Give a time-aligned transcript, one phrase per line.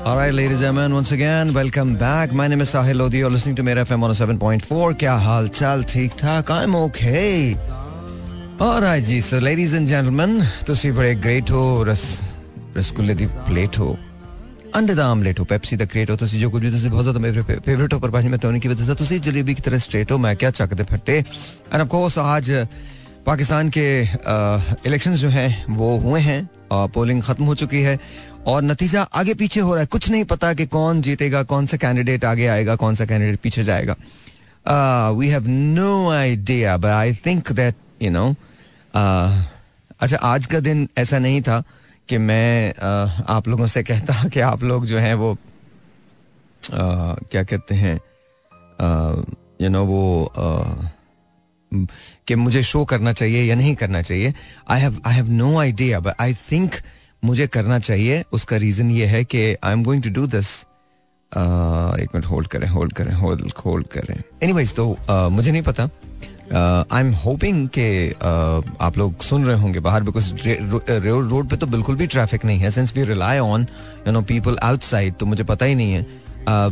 [0.00, 2.32] Alright, ladies and gentlemen, once again, welcome back.
[2.32, 3.18] My name is Sahil Lodi.
[3.18, 4.94] You're listening to Mera FM 107.4.
[4.94, 7.22] क्या हाल चाल ठीक ठाक I am okay
[8.60, 12.04] all right ji sir ladies and gentleman ਤੁਸੀਂ ਬੜੇ great ਹੋ ਰਸ
[12.76, 13.96] ਰਸਗੁੱਲੇ ਦੀ plate ਹੋ
[14.76, 17.20] ਅੰਡੇ ਦਾ ਆਮਲੇਟ ਹੋ ਪੈਪਸੀ ਦਾ ਕ੍ਰੀਏਟ ਹੋ ਤੁਸੀਂ ਜੋ ਕੁਝ ਵੀ ਤੁਸੀਂ ਬਹੁਤ ਜ਼ਿਆਦਾ
[17.20, 20.12] ਮੇਰੇ ਫੇਵਰਿਟ ਹੋ ਪਰ ਭਾਜੀ ਮੈਂ ਤੁਹਾਨੂੰ ਕੀ ਬਤਾ ਸਕਦਾ ਤੁਸੀਂ ਜਲੇਬੀ ਦੀ ਤਰ੍ਹਾਂ ਸਟ੍ਰੇਟ
[20.12, 21.22] ਹੋ ਮੈਂ ਕਿਆ ਚੱਕ ਦੇ ਫੱਟੇ
[21.72, 21.88] ਐਂਡ
[22.28, 22.50] आज
[23.26, 23.86] पाकिस्तान के
[24.88, 26.40] इलेक्शंस जो हैं वो हुए हैं
[26.92, 27.98] पोलिंग ख़त्म हो चुकी है
[28.46, 31.76] और नतीजा आगे पीछे हो रहा है। कुछ नहीं पता कि कौन जीतेगा कौन सा
[31.76, 33.96] कैंडिडेट आगे आएगा कौन सा कैंडिडेट पीछे जाएगा।
[35.10, 38.34] We have no idea but I think that you know
[40.00, 41.62] अच्छा आज का दिन ऐसा नहीं था
[42.08, 47.42] कि मैं uh, आप लोगों से कहता कि आप लोग जो हैं वो uh, क्या
[47.42, 50.88] कहते हैं यू uh, नो वो uh,
[52.26, 54.34] कि मुझे शो करना चाहिए या नहीं करना चाहिए।
[54.70, 56.74] I have I have no idea but I think
[57.22, 60.50] मुझे करना चाहिए। उसका रीजन ये है कि I am going to do this
[61.32, 65.88] एक मिनट होल्ड करें होल्ड करें होल्ड होल्ड करें। एनीवेज तो uh, मुझे नहीं पता।
[66.92, 68.10] आई एम होपिंग कि
[68.80, 70.32] आप लोग सुन रहे होंगे बाहर बिकॉज़
[71.28, 73.66] रोड पे तो बिल्कुल भी ट्रैफ़िक नहीं है। Since we rely on
[74.06, 76.70] you know people outside तो मुझे पता ही नहीं है। uh,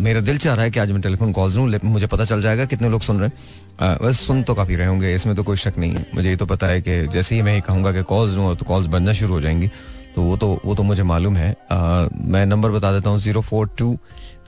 [0.00, 2.64] मेरा दिल चाह रहा है कि आज मैं टेलीफोन कॉल्स लूँ मुझे पता चल जाएगा
[2.64, 3.34] कितने लोग सुन रहे हैं।
[3.80, 6.46] बस सुन तो काफ़ी रहे होंगे इसमें तो कोई शक नहीं। है मुझे ये तो
[6.46, 9.34] पता है कि जैसे ही मैं ये कहूँगा कि कॉल्स लूँ तो कॉल्स बनना शुरू
[9.34, 9.68] हो जाएँगी
[10.14, 13.40] तो वो तो वो तो मुझे मालूम है। आ, मैं नंबर बता देता हूँ zero
[13.42, 13.96] four two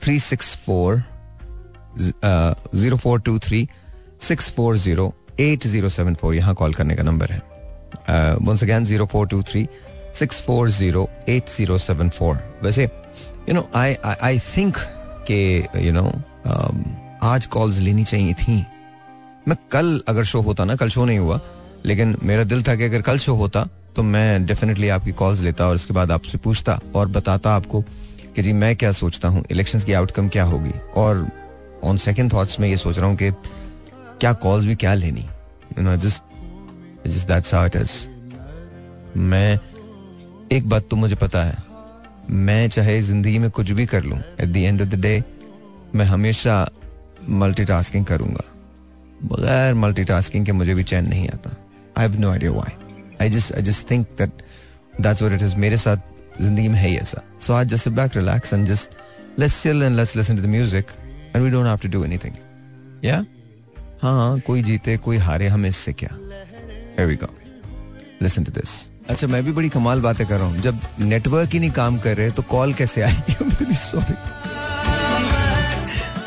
[0.03, 1.01] three six four
[1.99, 3.67] zero four two three
[4.21, 7.41] six four zero eight zero seven four यहाँ कॉल करने का नंबर है।
[8.37, 9.67] Once again zero four two three
[10.15, 12.37] six four zero eight zero seven four.
[12.63, 12.83] वैसे
[13.49, 14.77] you know I I think
[15.31, 15.41] के
[15.85, 16.07] you know
[17.27, 18.65] आज calls लेनी चाहिए थी।
[19.47, 21.39] मैं कल अगर शो होता ना, कल शो नहीं हुआ,
[21.85, 25.67] लेकिन मेरा दिल था कि अगर कल शो होता तो मैं डेफिनेटली आपकी कॉल्स लेता
[25.67, 27.81] और उसके बाद आपसे पूछता और बताता आपको
[28.35, 31.27] कि जी मैं क्या सोचता हूँ इलेक्शंस की आउटकम क्या होगी। और
[31.83, 33.31] ऑन सेकेंड थॉट्स में ये सोच रहा हूँ कि
[34.21, 35.25] क्या कॉल्स भी क्या लेनी।
[39.17, 39.59] मैं,
[40.51, 41.57] एक बात तो मुझे पता है,
[42.29, 45.23] मैं चाहे ज़िंदगी में कुछ भी कर लूँ at the end of the day
[45.95, 46.69] मैं हमेशा
[47.29, 48.43] मल्टीटास्किंग करूँगा।
[49.23, 51.55] बगैर मल्टीटास्किंग के मुझे भी चैन नहीं आता।
[51.97, 52.73] I have no idea why
[53.21, 54.41] I just I just think that
[55.01, 58.17] that's what it is मेरे साथ ज़िंदगी में है ही ऐसा। सो आज just back
[58.17, 58.91] relax and just
[59.39, 60.87] let's chill and let's listen to the music
[61.35, 63.25] and we don't have to do anything या
[64.01, 66.09] हाँ कोई जीते, कोई हारे, हमें इससे क्या?
[66.13, 67.33] Here we go
[68.21, 68.69] listen to this
[69.09, 72.17] अच्छा मैं भी बड़ी कमाल बातें कर रहा हूँ। जब नेटवर्क ही नहीं काम कर
[72.17, 73.73] रहे तो कॉल कैसे आएगी?
[73.75, 74.15] Sorry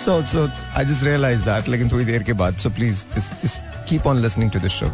[0.04, 3.88] so so I just realize that लेकिन थोड़ी देर के बाद so please just just
[3.88, 4.92] keep on listening to this show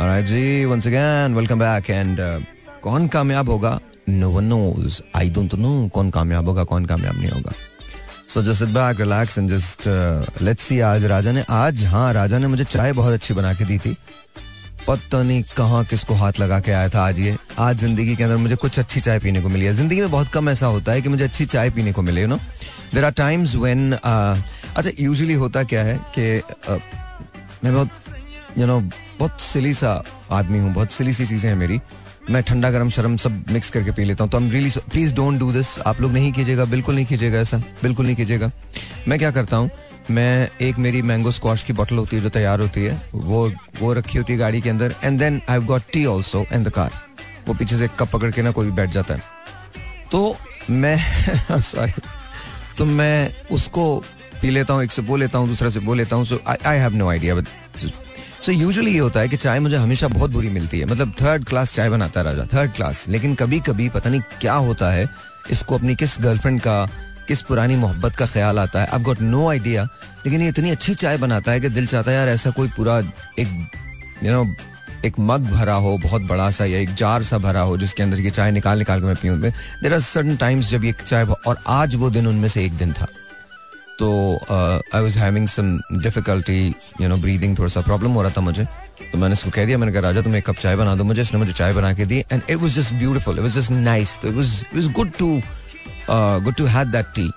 [0.00, 2.36] Alright जी once again welcome back and uh,
[2.82, 3.78] कौन कामयाब होगा?
[4.08, 5.00] No one knows.
[5.20, 7.52] I don't know कौन कामयाब होगा कौन कामयाब नहीं होगा.
[8.26, 12.12] So just sit back relax and just uh, let's see आज राजा ने आज हाँ
[12.14, 13.96] राजा ने मुझे चाय बहुत अच्छी बना के दी थी.
[14.86, 17.36] पता नहीं कहाँ किसको हाथ लगा के आया था आज ये.
[17.58, 19.72] आज ज़िंदगी के अंदर मुझे कुछ अच्छी चाय पीने को मिली है.
[19.74, 22.28] ज़िंदगी में बहुत कम ऐसा होता है कि मुझे अच्छी चाय पीने को मिले you
[22.28, 22.38] know
[22.94, 26.80] there are times when अच्छा यूजुअली होता क्या है कि uh,
[27.64, 28.80] मैं बहुत यू नो
[29.18, 30.02] बहुत सिली सा
[30.32, 31.80] आदमी हूँ बहुत सिली सी चीज़ें हैं मेरी।
[32.30, 35.14] मैं ठंडा गर्म शर्म सब मिक्स करके पी लेता हूँ। तो I am really please
[35.14, 38.50] don't do this आप लोग नहीं कीजिएगा बिल्कुल नहीं कीजिएगा ऐसा बिल्कुल नहीं कीजिएगा।
[39.08, 39.70] मैं क्या करता हूँ
[40.10, 43.92] मैं एक मेरी मैंगो स्क्वाश की बोतल होती है जो तैयार होती है वो वो
[43.92, 46.90] रखी होती है गाड़ी के अंदर and then I got tea also in the car
[47.48, 49.22] वो पीछे से कप पकड़ के ना कोई बैठ जाता है।
[50.12, 50.36] तो
[50.70, 50.96] मैं
[51.60, 51.92] सॉरी
[52.80, 53.82] तो मैं उसको
[54.42, 56.78] पी लेता हूँ, एक से वो लेता हूँ, दूसरा से वो लेता हूँ so I
[56.78, 57.46] have no idea but
[58.42, 61.44] so usually ये होता है कि चाय मुझे हमेशा बहुत बुरी मिलती है मतलब थर्ड
[61.48, 65.06] क्लास चाय बनाता राजा थर्ड क्लास लेकिन कभी कभी पता नहीं क्या होता है,
[65.50, 66.86] इसको अपनी किस गर्लफ्रेंड का,
[67.28, 69.84] किस पुरानी मोहब्बत का ख्याल आता है आई गॉट नो आइडिया
[70.24, 72.98] लेकिन ये इतनी अच्छी चाय बनाता है कि दिल चाहता है, यार ऐसा कोई पूरा
[73.38, 73.48] एक
[74.22, 74.44] यू नो
[75.04, 78.20] एक मग भरा हो, बहुत बड़ा सा, या एक जार सा भरा हो, जिसके अंदर
[78.20, 81.58] ये चाय निकाल निकाल के मैं पीऊँ। देर आर सडन टाइम्स जब ये चाय और
[81.68, 83.06] आज वो दिन उनमें से एक दिन था।
[83.98, 84.10] तो
[84.94, 86.66] I was having some difficulty
[87.00, 88.64] you know breathing थोड़ा सा प्रॉब्लम हो रहा था मुझे।
[89.12, 91.22] तो मैंने इसको कह दिया, मैंने कहा, राजा, तुम एक कप चाय बना दो मुझे।
[91.22, 94.18] इसने मुझे चाय बना के दी and it was just beautiful it was just nice
[94.22, 95.40] तो it was it was good to
[96.10, 97.30] good to have that tea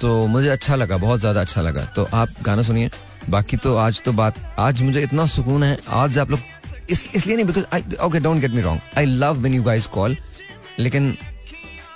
[0.00, 2.90] तो मुझे अच्छा लगा, बहुत ज़्यादा अच्छा लगा। तो आप गाना सुनिए।
[3.28, 6.40] बाकी तो आज तो बात, आज मुझे इतना सुकून है, आज आप लोग
[6.90, 9.86] इस, इसलिए नहीं because I okay don't get me wrong I love when you guys
[9.96, 10.16] call
[10.78, 11.16] लेकिन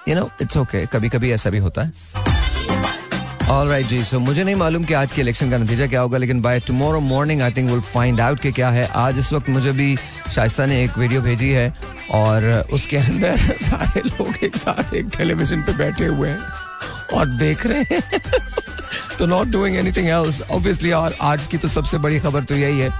[0.09, 1.93] यू नो इट्स ओके कभी कभी ऐसा भी होता है।
[3.50, 6.19] ऑल राइट जी सो मुझे नहीं मालूम कि आज के इलेक्शन का नतीजा क्या होगा,
[6.19, 9.49] लेकिन by tomorrow morning I think will find out कि क्या है। आज इस वक्त
[9.49, 9.97] मुझे भी
[10.35, 11.69] शाइस्ता ने एक वीडियो भेजी है,
[12.11, 16.39] और उसके अंदर सारे लोग एक साथ एक टेलीविज़न पे बैठे हुए हैं,
[17.15, 18.21] और देख रहे हैं।
[19.19, 22.81] तो not doing anything else obviously और आज की तो सबसे बड़ी खबर तो यही
[22.81, 22.91] है।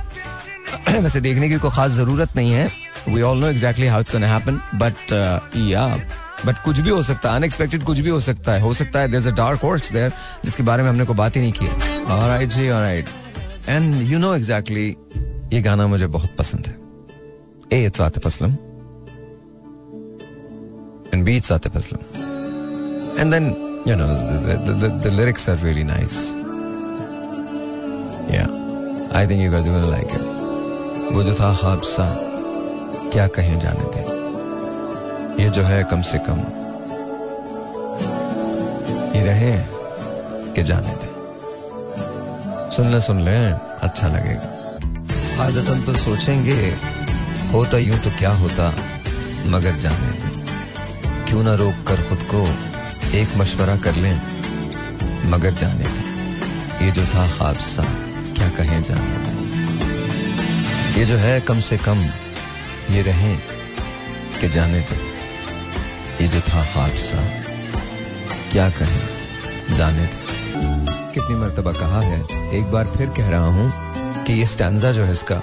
[1.03, 2.71] वैसे देखने की कोई खास ज़रूरत नहीं है।
[3.09, 5.13] We all know exactly how it's gonna happen but
[5.71, 5.87] yeah
[6.47, 9.09] but कुछ भी हो सकता है अनएक्सपेक्टेड कुछ भी हो सकता है। हो सकता है
[9.11, 10.13] there a dark horse there
[10.45, 11.67] जिसके बारे में हमने को बात ही नहीं की
[12.13, 13.07] alright ji alright
[13.69, 14.89] and you know exactly
[15.53, 16.75] ये गाना मुझे बहुत पसंद है।
[17.73, 18.53] A it's Atif Aslam
[21.15, 23.55] and B it's Atif Aslam and then
[23.85, 24.09] you know
[24.43, 26.19] the, the, the, the lyrics are really nice.
[28.35, 28.53] Yeah
[29.21, 30.32] I think you guys
[31.13, 32.05] वो जो था हादसा,
[33.11, 36.39] क्या कहें जाने दे। ये जो है कम से कम
[39.17, 39.53] ये रहे
[40.53, 41.11] कि जाने दे।
[42.77, 43.37] सुन ले सुन ले
[43.87, 44.49] अच्छा लगेगा।
[45.45, 46.61] आदतन तो सोचेंगे,
[47.53, 48.73] होता यूँ तो क्या होता,
[49.47, 50.45] मगर जाने दे।
[51.29, 52.43] क्यों ना रोक कर खुद को
[53.17, 54.17] एक मशवरा कर लें,
[55.31, 57.83] मगर जाने दे। ये जो था हादसा,
[58.35, 59.32] क्या कहें जाने दे।
[60.97, 62.01] ये जो है कम से कम
[62.91, 63.37] ये रहे
[64.41, 64.97] कि जाने दे।
[66.23, 67.23] ये जो था ख्वाब सा
[68.53, 69.77] क्या कहें?
[69.77, 70.21] जाने दे।
[71.15, 72.21] कितनी मरतबा कहा है?
[72.59, 73.73] एक बार फिर कह रहा हूँ
[74.25, 75.41] कि ये स्टैंडा जो है इसका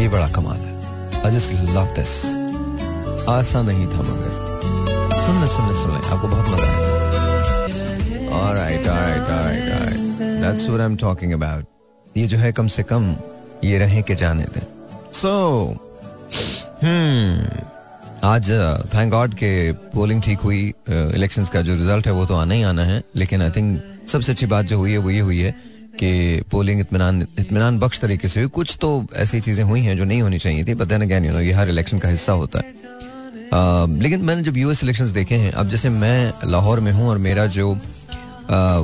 [0.00, 2.12] ये बड़ा कमाल है। आई जस्ट लव दिस
[3.28, 6.90] आसा नहीं था मगर। सुन ले सुन ले सुन ले आपको बहुत मज़ा आएगा
[8.32, 10.42] Alright, alright, alright, alright.
[10.42, 11.64] That's what I'm talking about.
[12.16, 13.14] ये जो है कम से कम
[13.64, 14.71] ये रहे के जाने दें।
[15.12, 15.30] सो
[16.82, 17.62] हम्म
[18.24, 18.50] आज
[18.94, 22.62] थैंक गॉड के पोलिंग ठीक हुई इलेक्शंस का जो रिज़ल्ट है वो तो आना ही
[22.62, 23.82] आना है लेकिन आई थिंक
[24.12, 25.54] सबसे अच्छी बात जो हुई है वो ये हुई है
[26.00, 30.04] कि पोलिंग इतमान इतमान बख्श तरीके से हुई। कुछ तो ऐसी चीज़ें हुई हैं जो
[30.04, 32.74] नहीं होनी चाहिए थी बट देन यू नो ये हर इलेक्शन का हिस्सा होता है।
[33.52, 37.18] Uh, लेकिन मैंने जब यूएस इलेक्शंस देखे हैं अब जैसे मैं लाहौर में हूँ और
[37.18, 37.78] मेरा जो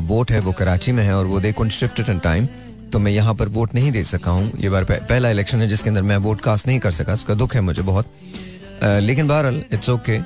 [0.08, 2.48] वोट है वो कराची में है और वो दे शिफ्ट टाइम
[2.92, 5.88] तो मैं यहाँ पर वोट नहीं दे सका हूँ। ये बार पहला इलेक्शन है जिसके
[5.88, 8.06] अंदर मैं वोट कास्ट नहीं कर सका। उसका दुख है मुझे बहुत।
[8.82, 10.18] आ, लेकिन बहरहाल इट्स ओके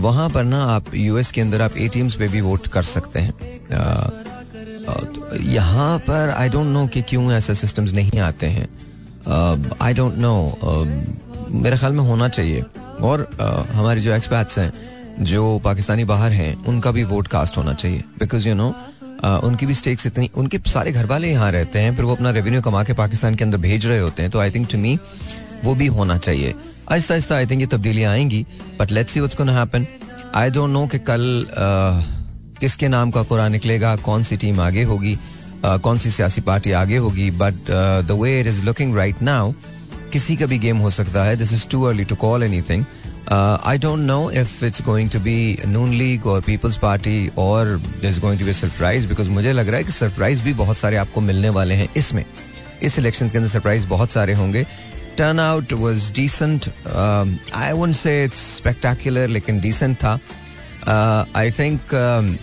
[0.00, 1.88] वहाँ पर ना आप यूएस के अंदर आप ए
[2.18, 3.32] पे भी वोट कर सकते हैं।
[4.86, 8.68] तो यहाँ पर आई डोंट नो कि क्यों ऐसे सिस्टम्स नहीं आते हैं।
[9.82, 10.32] आई डोंट नो
[11.52, 12.64] मेरे ख्याल में होना चाहिए।
[13.02, 14.72] और uh, हमारे जो एक्सपैट्स हैं
[15.20, 18.74] जो पाकिस्तानी बाहर हैं उनका भी वोट कास्ट होना चाहिए। बिकॉज़ यू नो
[19.24, 22.60] उनकी भी स्टेक्स इतनी उनके सारे घर वाले यहाँ रहते हैं फिर वो अपना रेवेन्यू
[22.62, 24.98] कमा के पाकिस्तान के अंदर भेज रहे होते हैं तो आई थिंक टू मी
[25.64, 26.54] वो भी होना चाहिए।
[26.90, 28.46] आहिस्ता आहिस्ता आई थिंक ये तब्दीलियाँ आएँगी
[28.80, 29.86] but let's see what's happen
[30.34, 31.46] I don't know कि कल
[32.60, 35.18] किसके नाम का कुरान निकलेगा कौन सी टीम आगे होगी
[35.64, 37.54] कौन सी सियासी पार्टी आगे होगी but
[38.08, 39.52] the way it is looking right now
[40.12, 43.03] किसी का भी गेम हो सकता है this is too early to call anything Uh,
[43.28, 48.38] Don't know if it's going to be Noon League or People's Party or there's going
[48.38, 51.20] to be a surprise because मुझे लग रहा है कि सरप्राइज़ भी बहुत सारे आपको
[51.20, 52.24] मिलने वाले हैं इसमें।
[52.82, 54.66] इस इलेक्शन के अंदर सरप्राइज़ बहुत सारे होंगे।
[55.18, 56.68] Turn out was decent
[57.54, 60.18] I won't say it's spectacular लेकिन डिसेंट था।
[61.36, 62.40] आई uh, थिंक uh,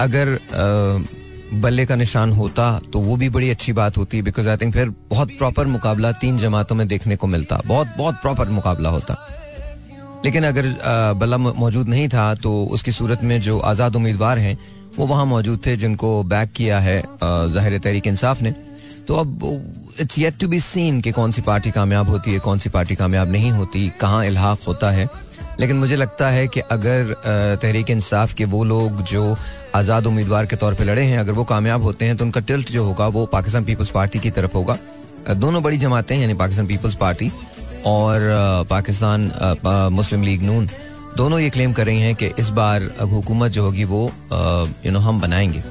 [0.00, 1.08] अगर uh,
[1.54, 4.88] बल्ले का निशान होता तो वो भी बड़ी अच्छी बात होती बिकॉज़ आई थिंक फिर
[5.10, 9.40] बहुत प्रॉपर मुकाबला तीन जमातों में देखने को मिलता। बहुत बहुत प्रॉपर मुकाबला होता।
[10.24, 10.66] लेकिन अगर
[11.18, 14.58] बल्ला मौजूद नहीं था तो उसकी सूरत में जो आज़ाद उम्मीदवार हैं,
[14.96, 18.54] वो वहाँ मौजूद थे जिनको बैक किया है ज़ाहिर तहरीक इंसाफ ने।
[19.08, 19.42] तो अब
[20.00, 22.94] it's yet to be seen कि कौन सी पार्टी कामयाब होती है, कौन सी पार्टी
[22.94, 25.08] कामयाब नहीं होती, कहाँ इलाहाक होता है।
[25.60, 27.14] लेकिन मुझे लगता है कि अगर
[27.62, 29.36] तहरीक इंसाफ के वो लोग जो
[29.74, 32.70] आज़ाद उम्मीदवार के तौर पर लड़े हैं, अगर वो कामयाब होते हैं तो उनका टिल्ट
[32.72, 34.78] जो होगा, वो पाकिस्तान पीपल्स पार्टी की तरफ़ होगा।
[35.34, 37.30] दोनों बड़ी जमातें यानी पाकिस्तान पीपल्स पार्टी।
[37.86, 38.20] और
[38.70, 39.30] पाकिस्तान
[39.92, 40.68] मुस्लिम लीग नून
[41.16, 44.12] दोनों ये क्लेम कर रही हैं कि इस बार हुकूमत जो होगी वो
[44.86, 45.62] यू नो हम बनाएँगे।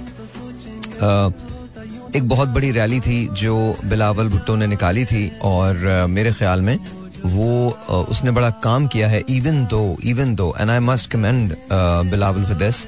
[2.18, 6.78] एक बहुत बड़ी रैली थी जो बिलावल भुट्टो ने निकाली थी और मेरे ख्याल में
[7.26, 7.70] वो
[8.10, 11.56] उसने बड़ा काम किया है even though even though and I must commend
[12.12, 12.86] Bilawal for this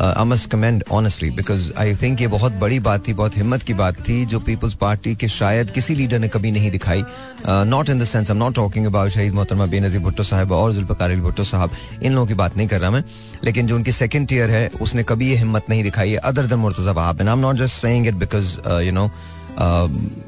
[0.00, 3.74] I must commend honestly because I think ये बहुत बड़ी बात थी बहुत हिम्मत की
[3.74, 7.02] बात थी जो पीपल्स पार्टी के शायद किसी लीडर ने कभी नहीं दिखाई।
[7.46, 10.72] Not in the sense I am not talking about शहीद मोहतरमा बेनजीर भुट्टो साहब और
[10.72, 11.70] जुल्फकार भुट्टो साहब
[12.02, 13.02] इन लोगों की बात नहीं कर रहा मैं।
[13.44, 16.58] लेकिन जो उनकी सेकेंड टीयर है उसने कभी ये हिम्मत नहीं दिखाई है other than
[16.58, 19.10] Murtaza Wahab and I am not just saying it because you know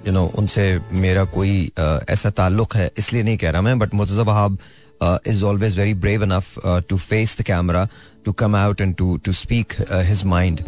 [0.06, 3.94] you know उनसे मेरा कोई uh, ऐसा ताल्लुक है इसलिए नहीं कह रहा मैं but
[3.94, 4.58] Murtaza Wahab
[5.02, 6.54] is always very brave enough
[6.88, 7.88] to face the camera
[8.26, 10.60] to come out and to to speak his mind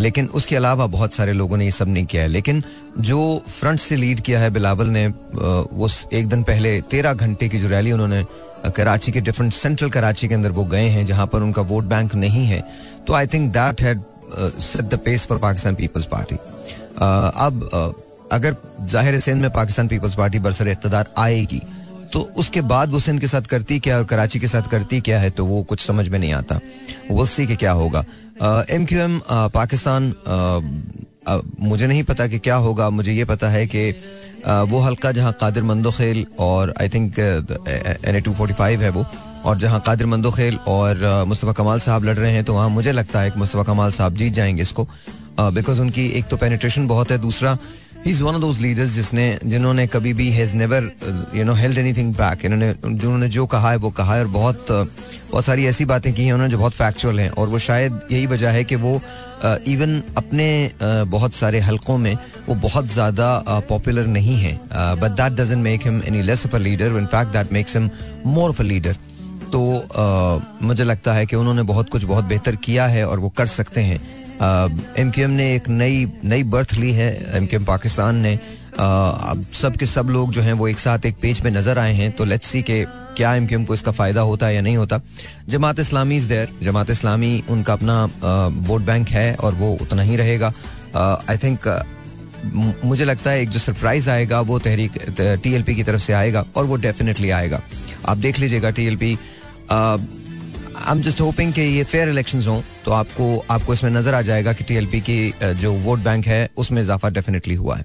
[0.00, 2.62] लेकिन उसके अलावा बहुत सारे लोगों ने ये सब नहीं किया है। लेकिन
[3.00, 7.58] जो फ्रंट से लीड किया है बिलावल ने वो एक दिन पहले तेरह घंटे की
[7.58, 8.24] जो रैली उन्होंने
[8.76, 12.14] कराची के डिफरेंट सेंट्रल कराची के अंदर वो गए हैं जहाँ पर उनका वोट बैंक
[12.14, 12.62] नहीं है।
[13.06, 14.02] तो I think that had
[14.60, 20.14] set the pace for Pakistan Peoples Party अब uh, अगर ज़ाहिर सिंध में पाकिस्तान पीपल्स
[20.14, 21.60] पार्टी बरसर इकतदार आएगी
[22.12, 25.18] तो उसके बाद वो सिंध के साथ करती क्या और कराची के साथ करती क्या
[25.20, 26.60] है तो वो कुछ समझ में नहीं आता।
[27.10, 28.04] वो सी के क्या होगा।
[28.70, 30.12] एम क्यू एम पाकिस्तान
[31.60, 33.90] मुझे नहीं पता कि क्या होगा। मुझे ये पता है कि
[34.70, 39.04] वो हल्का जहाँ कादिर मंदोखेल और I think N A two forty five है वो,
[39.44, 43.20] और जहाँ कादिर मंदोखेल और मुस्तफ़ा कमाल साहब लड़ रहे हैं तो वहाँ मुझे लगता
[43.20, 44.88] है कि मुस्तफ़ा कमाल साहब जीत जाएँगे इसको।
[45.38, 47.56] बिकॉज़ उनकी एक तो पेनिट्रेशन बहुत है, दूसरा
[48.06, 50.90] is one of those leaders जिसने, जिन्होंने कभी भी has never
[51.34, 54.66] you know held anything back इन्होंने, जिन्होंने जो कहा है, वो कहा है और बहुत
[54.70, 58.26] बहुत सारी ऐसी बातें की हैं उन्होंने जो बहुत फैक्चुअल हैं और वो शायद यही
[58.26, 59.00] वजह है कि वो
[59.68, 60.46] इवन अपने
[61.08, 62.16] बहुत सारे हलकों में
[62.48, 63.28] वो बहुत ज़्यादा
[63.68, 64.54] पॉपुलर नहीं है.
[64.72, 67.90] But that doesn't make him any less of a leader in fact that makes him
[68.26, 68.96] more of a leader
[69.52, 69.60] तो
[70.62, 73.80] मुझे लगता है कि उन्होंने बहुत कुछ बहुत बेहतर किया है और वो कर सकते
[73.80, 74.00] हैं।
[74.36, 78.34] एम क्यू एम ने एक नई नई बर्थ ली है एम क्यू एम पाकिस्तान ने।
[78.74, 81.92] अब सब के सब लोग जो हैं वो एक साथ एक पेज पे नज़र आए
[81.94, 82.84] हैं तो लेट्स सी के
[83.16, 85.00] क्या एम क्यू एम को इसका फ़ायदा होता है या नहीं होता।
[85.48, 88.04] जमात इस्लामी इज़ देयर जमात इस्लामी उनका अपना
[88.66, 90.52] वोट बैंक है और वो उतना ही रहेगा।
[90.96, 91.68] आई थिंक
[92.84, 96.64] मुझे लगता है एक जो सरप्राइज़ आएगा वो तहरीक टीएलपी की तरफ़ से आएगा और
[96.64, 97.60] वो डेफिनेटली आएगा।
[98.06, 99.16] आप देख लीजिएगा TLP
[100.76, 104.20] I am just hoping कि ये फेयर इलेक्शन हों तो आपको आपको इसमें नज़र आ
[104.22, 107.84] जाएगा कि टीएलपी की जो वोट बैंक है, उसमें इजाफा डेफिनेटली हुआ है।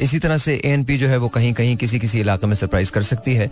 [0.00, 3.02] इसी तरह से एएनपी जो है, वो कहीं कहीं किसी किसी इलाके में सरप्राइज़ कर
[3.04, 3.50] सकती है।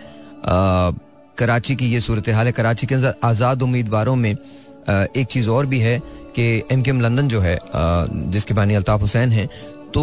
[1.38, 5.78] कराची की ये सूरत हाल है। कराची के आज़ाद उम्मीदवारों में एक चीज़ और भी
[5.80, 5.98] है
[6.36, 9.48] कि एम के एम लंदन जो है जिसके बानी अल्ताफ़ हुसैन हैं
[9.94, 10.02] तो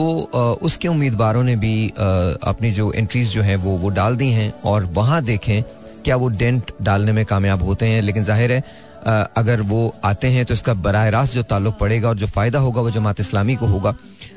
[0.64, 4.86] उसके उम्मीदवारों ने भी अपनी जो एंट्रीज जो है, वो वो डाल दी हैं और
[4.94, 5.62] वहाँ देखें
[6.08, 8.02] क्या वो डेंट डालने में कामयाब होते हैं?
[8.02, 8.64] लेकिन ज़ाहिर है
[9.38, 12.82] अगर वो आते हैं तो इसका बरह रास्त जो ताल्लुक पड़ेगा और जो फ़ायदा होगा
[12.82, 13.96] वो जमात इस्लामी को होगा।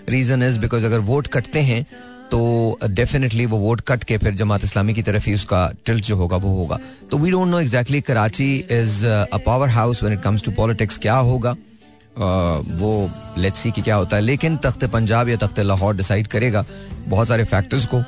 [0.09, 1.85] रीजन इज़ बिकॉज़ अगर वोट कटते हैं
[2.31, 2.41] तो
[2.91, 6.37] डेफिनेटली वो वोट कट के फिर जमात इस्लामी की तरफ़ ही उसका टिल्ट जो होगा
[6.37, 6.79] वो होगा।
[7.11, 10.99] तो we don't know exactly Karachi is a power house when it comes to politics
[10.99, 11.57] क्या होगा?
[12.77, 16.65] वो लेट्स सी कि क्या होता है। लेकिन तख्त पंजाब या तख्त लाहौर डिसाइड करेगा,
[17.09, 18.03] बहुत सारे फैक्टर्स को।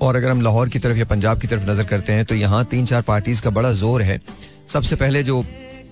[0.00, 2.64] और अगर हम लाहौर की तरफ़ या पंजाब की तरफ़ नज़र करते हैं तो यहाँ
[2.66, 4.20] तीन चार पार्टीज़ का बड़ा ज़ोर है।
[4.68, 5.44] सबसे पहले जो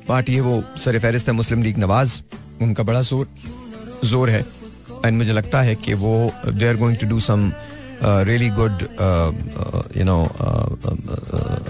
[0.08, 2.20] पार्टी है वो सर फहरिस्त है मुस्लिम लीग नवाज़।
[2.62, 3.28] उनका बड़ा ज़ोर
[4.04, 4.44] ज़ोर है।
[5.04, 7.52] एंड मुझे लगता है कि वो they are going to do some
[8.02, 8.82] really good
[9.96, 10.22] you know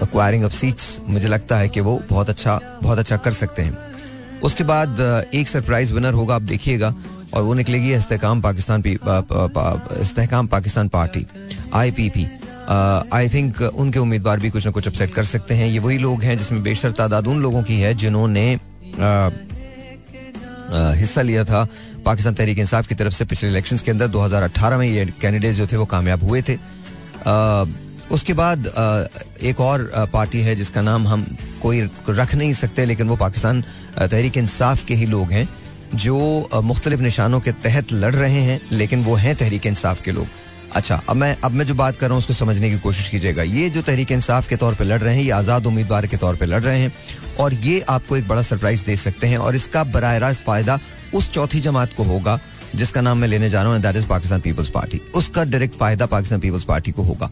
[0.01, 3.77] acquiring of seats मुझे लगता है कि वो बहुत अच्छा बहुत अच्छा कर सकते हैं।
[4.43, 6.93] उसके बाद uh, एक सरप्राइज़ विनर होगा आप देखिएगा।
[7.33, 8.83] और वो निकलेगी Istehkam Pakistan
[10.01, 11.25] Istehkam Pakistan Party
[11.73, 12.27] I P P
[13.13, 16.23] I think उनके उम्मीदवार भी कुछ ना कुछ अपसेट कर सकते हैं। ये वही लोग
[16.23, 18.45] हैं जिसमें बेशतर तादाद उन लोगों की है जिन्होंने
[20.95, 21.67] हिस्सा लिया था
[22.05, 25.67] पाकिस्तान तहरीक इंसाफ की तरफ़ से पिछले इलेक्शंस के अंदर। 2018 में ये कैंडिडेट जो
[25.67, 26.57] थे वो कामयाब हुए थे।
[28.11, 28.67] उसके बाद
[29.43, 31.25] एक और पार्टी है जिसका नाम हम
[31.61, 33.61] कोई रख नहीं सकते, लेकिन वो पाकिस्तान
[33.97, 35.47] तहरीक इंसाफ के ही लोग हैं।
[35.95, 36.17] जो
[36.63, 40.27] मुख्तलिफ़ निशानों के तहत लड़ रहे हैं, लेकिन वो हैं तहरीक इंसाफ के लोग।
[40.75, 43.43] अच्छा अब मैं अब मैं जो बात कर रहा हूँ, उसको समझने की कोशिश कीजिएगा।
[43.43, 46.35] ये जो तहरीक इंसाफ के तौर पे लड़ रहे हैं, ये आज़ाद उम्मीदवार के तौर
[46.35, 46.91] पे लड़ रहे हैं,
[47.39, 50.79] और ये आपको एक बड़ा सरप्राइज़ दे सकते हैं, और इसका बर रास्त फ़ायदा
[51.13, 52.39] उस चौथी जमात को होगा,
[52.75, 56.05] जिसका नाम मैं लेने जा रहा हूँ that is Pakistan peoples party उसका डायरेक्ट फ़ायदा
[56.05, 57.29] पाकिस्तान पीपल्स पार्टी को होगा।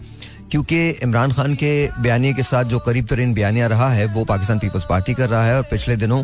[0.52, 4.60] क्योंकि इमरान खान के बयानी के साथ जो करीब तरीन बयानिया रहा है, वो पाकिस्तान
[4.60, 6.24] पीपल्स पार्टी कर रहा है और पिछले दिनों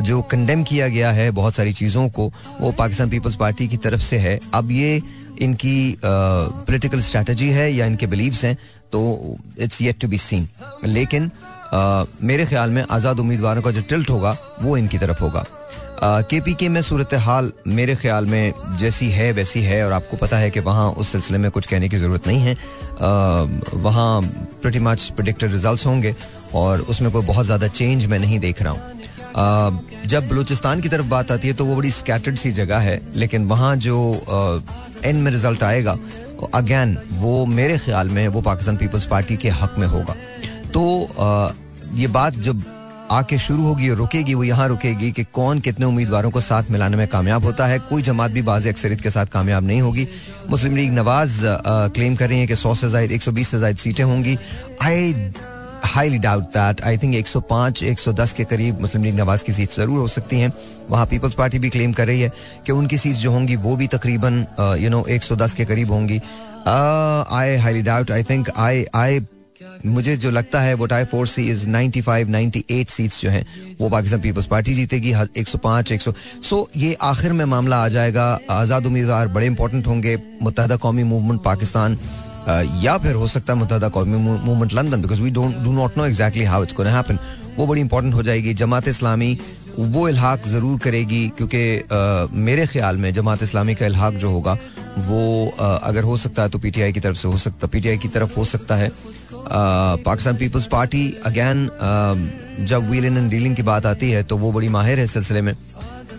[0.00, 4.00] जो कंडेम किया गया है बहुत सारी चीज़ों को, वो पाकिस्तान पीपल्स पार्टी की तरफ़
[4.02, 5.00] से है। अब ये
[5.40, 8.56] इनकी पोलिटिकल स्ट्रेटजी है या इनके बिलीव्स हैं
[8.92, 9.00] तो
[9.58, 10.48] it's yet to be seen
[10.84, 11.30] लेकिन
[12.22, 15.44] मेरे ख्याल में आज़ाद उम्मीदवारों का जो टिल्ट होगा, वो इनकी तरफ़ होगा।
[16.04, 20.16] के पी के में सूरत हाल मेरे ख्याल में जैसी है, वैसी है, और आपको
[20.16, 22.54] पता है कि वहाँ उस सिलसिले में कुछ कहने की ज़रूरत नहीं है।
[23.82, 24.22] वहाँ
[24.62, 26.14] प्रति मच प्रडिक्टेड रिज़ल्ट होंगे,
[26.54, 31.06] और उसमें कोई बहुत ज़्यादा चेंज मैं नहीं देख रहा हूँ। जब बलूचिस्तान की तरफ़
[31.06, 33.96] बात आती है तो वो बड़ी स्कैटर्ड सी जगह है, लेकिन वहाँ जो
[35.04, 35.96] एंड में रिज़ल्ट आएगा
[36.54, 40.16] अगैन वो मेरे ख्याल में वो पाकिस्तान पीपल्स पार्टी के हक में होगा।
[40.74, 41.52] तो
[41.94, 42.64] ये बात जब
[43.12, 46.96] आके शुरू होगी और रुकेगी, वो यहाँ रुकेगी कि कौन कितने उम्मीदवारों को साथ मिलाने
[46.96, 50.06] में कामयाब होता है। कोई जमात भी बाज अक्सरियत के साथ कामयाब नहीं होगी।
[50.50, 51.40] मुस्लिम लीग नवाज़
[51.94, 54.38] क्लेम कर रही है कि सौ से जायद, एक सौ बीस से जायद सीटें होंगी।
[54.82, 55.30] I
[55.84, 59.98] highly doubt that I think 105 110 के करीब मुस्लिम लीग नवाज़ की सीट ज़रूर
[60.00, 60.52] हो सकती हैं।
[60.90, 62.30] वहाँ पीपल्स पार्टी भी क्लेम कर रही है
[62.66, 64.46] कि उनकी सीट जो होंगी, वो भी तकरीबन
[64.80, 66.20] यू नो 110 के करीब होंगी।
[66.66, 69.20] I highly doubt I think I I
[69.86, 73.44] मुझे जो लगता है, वो type four C is 95 98 seats जो हैं,
[73.80, 78.86] वो पाकिस्तान पीपल्स पार्टी जीतेगी 105 100 सो ये आखिर में मामला आ जाएगा। आज़ाद
[78.86, 81.98] उम्मीदवार बड़े इंपॉर्टेंट होंगे मुतहदा कौमी मूवमेंट पाकिस्तान
[82.82, 86.06] या फिर हो सकता है Muttahida Qaumi Movement London because we don't do not know
[86.06, 87.18] exactly how it's happen
[87.56, 89.38] वो बड़ी इंपॉर्टेंट हो जाएगी। जमात इस्लामी,
[89.78, 94.56] वो इल्हाक ज़रूर करेगी, क्योंकि मेरे ख्याल में जमात इस्लामी का इलाहाक जो होगा,
[94.98, 98.36] वो अगर हो सकता है तो पीटीआई की तरफ़ से हो सकता पीटीआई की तरफ़
[98.36, 98.90] हो सकता है।
[99.50, 101.68] पाकिस्तान पीपल्स पार्टी अगेन
[102.60, 105.54] जब व्हीलिंग एंड डीलिंग की बात आती है तो वो बड़ी माहिर है सिलसिले में।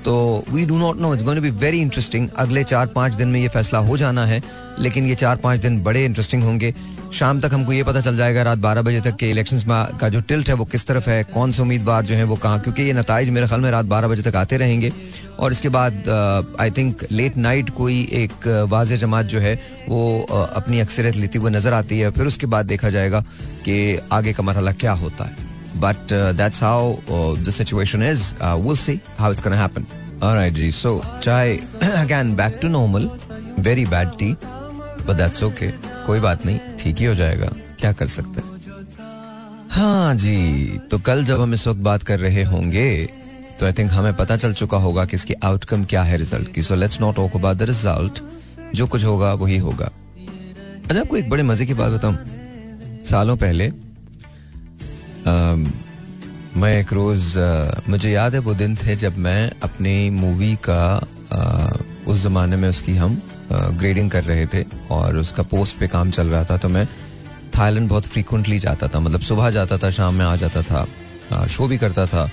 [0.05, 3.39] तो we do not know it's going be very interesting अगले चार पाँच दिन में
[3.39, 4.41] ये फैसला हो जाना है,
[4.79, 6.73] लेकिन ये चार पाँच दिन बड़े इंटरेस्टिंग होंगे।
[7.13, 9.59] शाम तक हमको ये पता चल जाएगा रात बारह बजे तक के इलेक्शन
[9.99, 12.59] का जो टिल्ट है वो किस तरफ़ है कौन से उम्मीदवार जो है वो कहाँ
[12.59, 14.91] क्योंकि ये नतज मेरे ख्याल में रात बारह बजे तक आते रहेंगे।
[15.39, 16.09] और इसके बाद
[16.59, 19.53] आई थिंक लेट नाइट कोई एक वाज जमात जो है
[19.89, 20.01] वो
[20.31, 23.21] अपनी अक्सरियत लेती हुई नज़र आती है। फिर उसके बाद देखा जाएगा
[23.65, 23.77] कि
[24.11, 25.51] आगे का मरहला क्या होता है।
[25.81, 26.95] But that's how
[27.37, 29.85] the situation is will see how it's gonna happen
[30.23, 31.55] alright ji so chai
[31.93, 33.09] again back to normal
[33.59, 34.35] very bad tea
[35.05, 35.71] but that's okay
[36.05, 37.47] कोई बात नहीं ठीक ही हो जाएगा।
[37.79, 38.51] क्या कर सकते हैं?
[39.71, 42.87] हाँ जी तो कल जब हम इस वक्त बात कर रहे होंगे
[43.59, 46.63] तो आई थिंक हमें पता चल चुका होगा कि इसकी आउटकम क्या है रिज़ल्ट की।
[46.63, 48.21] So let's not talk about the result
[48.75, 52.17] जो कुछ होगा वही होगा। अच्छा आपको एक बड़े मज़े की बात बताऊँ।
[53.09, 53.67] सालों पहले
[55.27, 55.55] आ,
[56.55, 60.83] मैं एक रोज आ, मुझे याद है वो दिन थे जब मैं अपनी मूवी का
[61.33, 61.69] आ,
[62.07, 63.21] उस जमाने में उसकी हम
[63.53, 66.85] ग्रेडिंग कर रहे थे और उसका पोस्ट पे काम चल रहा था तो मैं
[67.57, 71.67] थाईलैंड बहुत फ्रीक्वेंटली जाता था। मतलब सुबह जाता था, शाम में आ जाता था शो
[71.67, 72.29] भी करता था।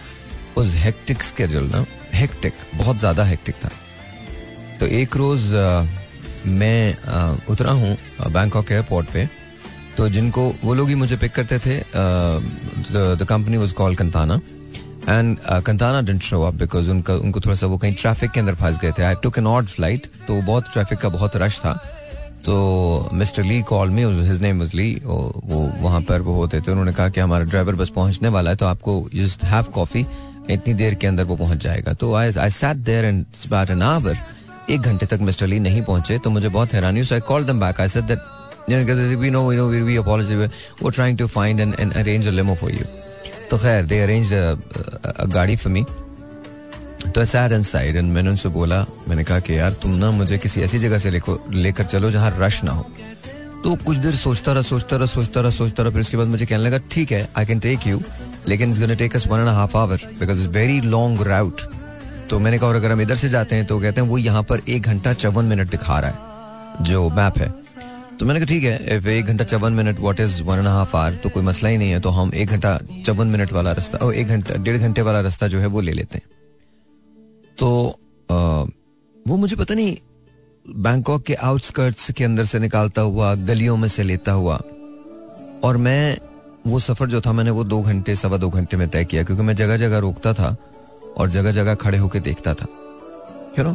[0.57, 1.85] उस हेक्टिक स्केड्यूल ना
[2.15, 3.71] हेक्टिक बहुत ज़्यादा हेक्टिक था।
[4.81, 5.55] तो एक रोज़
[6.47, 6.97] मैं
[7.47, 7.97] उतरा हूँ
[8.29, 9.29] बैंकॉक एयरपोर्ट पे।
[9.97, 14.41] तो जिनको, वो लोग ही मुझे पिक करते थे the company was call Kantana
[15.09, 18.55] and Kantana didn't show up because उनका उनको थोड़ा सा वो कहीं ट्रैफ़िक के अंदर
[18.55, 21.73] फंस गए थे I took an odd flight तो बहुत ट्रैफ़िक का बहुत रश था
[22.47, 26.71] तो mister Lee call me his name was Lee वो वहाँ पर वो होते थे
[26.71, 30.07] उन्होंने कहा कि हमारा ड्राइवर बस पहुँचने वाला है तो आपको जस्ट हैव कॉफ़ी
[30.51, 33.83] इतनी देर के अंदर वो पहुँच जाएगा तो I I sat there and about an
[33.83, 34.19] hour
[34.71, 37.61] एक घंटे तक मिस्टर ली नहीं पहुँचे तो मुझे बहुत हैरानी so I call them
[37.61, 38.29] back I said that
[38.69, 40.51] know we know we, we apologize.
[40.81, 42.85] We're trying to find and, and arrange a limo for you.
[43.51, 44.31] तो खैर दे अरेंज
[45.29, 45.85] गाड़ी फॉर मी
[47.15, 50.39] तो सैड एंड साइड एंड मैंने उनसे बोला, मैंने कहा कि यार, तुम ना मुझे
[50.39, 52.87] किसी ऐसी जगह से लेकर चलो जहाँ रश ना हो।
[53.65, 56.47] तो कुछ देर सोचता रहा सोचता रहा सोचता रहा सोचता रहा, फिर उसके बाद मुझे
[56.47, 58.01] कहने लगा, ठीक है आई कैन टेक यू
[58.49, 61.61] लेकिन it's take us one and half hour because it's very long route
[62.31, 64.43] तो मैंने कहा, और अगर हम इधर से जाते हैं तो कहते हैं वो यहाँ
[64.43, 67.53] पर एक घंटा चौवन मिनट दिखा रहा है, जो मैप है।
[68.21, 70.97] तो मैंने कहा ठीक है इफ़ एक घंटा चौवन minute what is one and half
[70.97, 73.99] hour तो कोई मसला ही नहीं है तो हम एक घंटा चौवन मिनट वाला रास्ता
[74.07, 76.29] और एक घंटा डेढ़ घंटे वाला रास्ता जो है वो ले लेते हैं।
[77.59, 77.89] तो
[78.31, 78.37] आ,
[79.29, 79.97] वो मुझे पता नहीं
[80.67, 84.57] बैंकॉक के आउटस्कर्ट्स के अंदर से निकालता हुआ गलियों में से लेता हुआ
[85.65, 86.19] और मैं
[86.67, 89.43] वो सफ़र जो था मैंने वो दो घंटे सवा दो घंटे में तय किया क्योंकि
[89.43, 90.57] मैं जगह जगह रोकता था
[91.17, 92.67] और जगह जगह खड़े होकर देखता था।
[93.59, 93.75] यू नो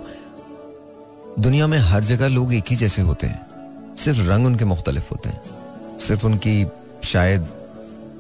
[1.40, 3.55] दुनिया में हर जगह लोग एक ही जैसे होते हैं।
[3.98, 6.66] सिर्फ़ रंग उनके मुख्तलिफ़ होते हैं। सिर्फ़ उनकी
[7.04, 7.48] शायद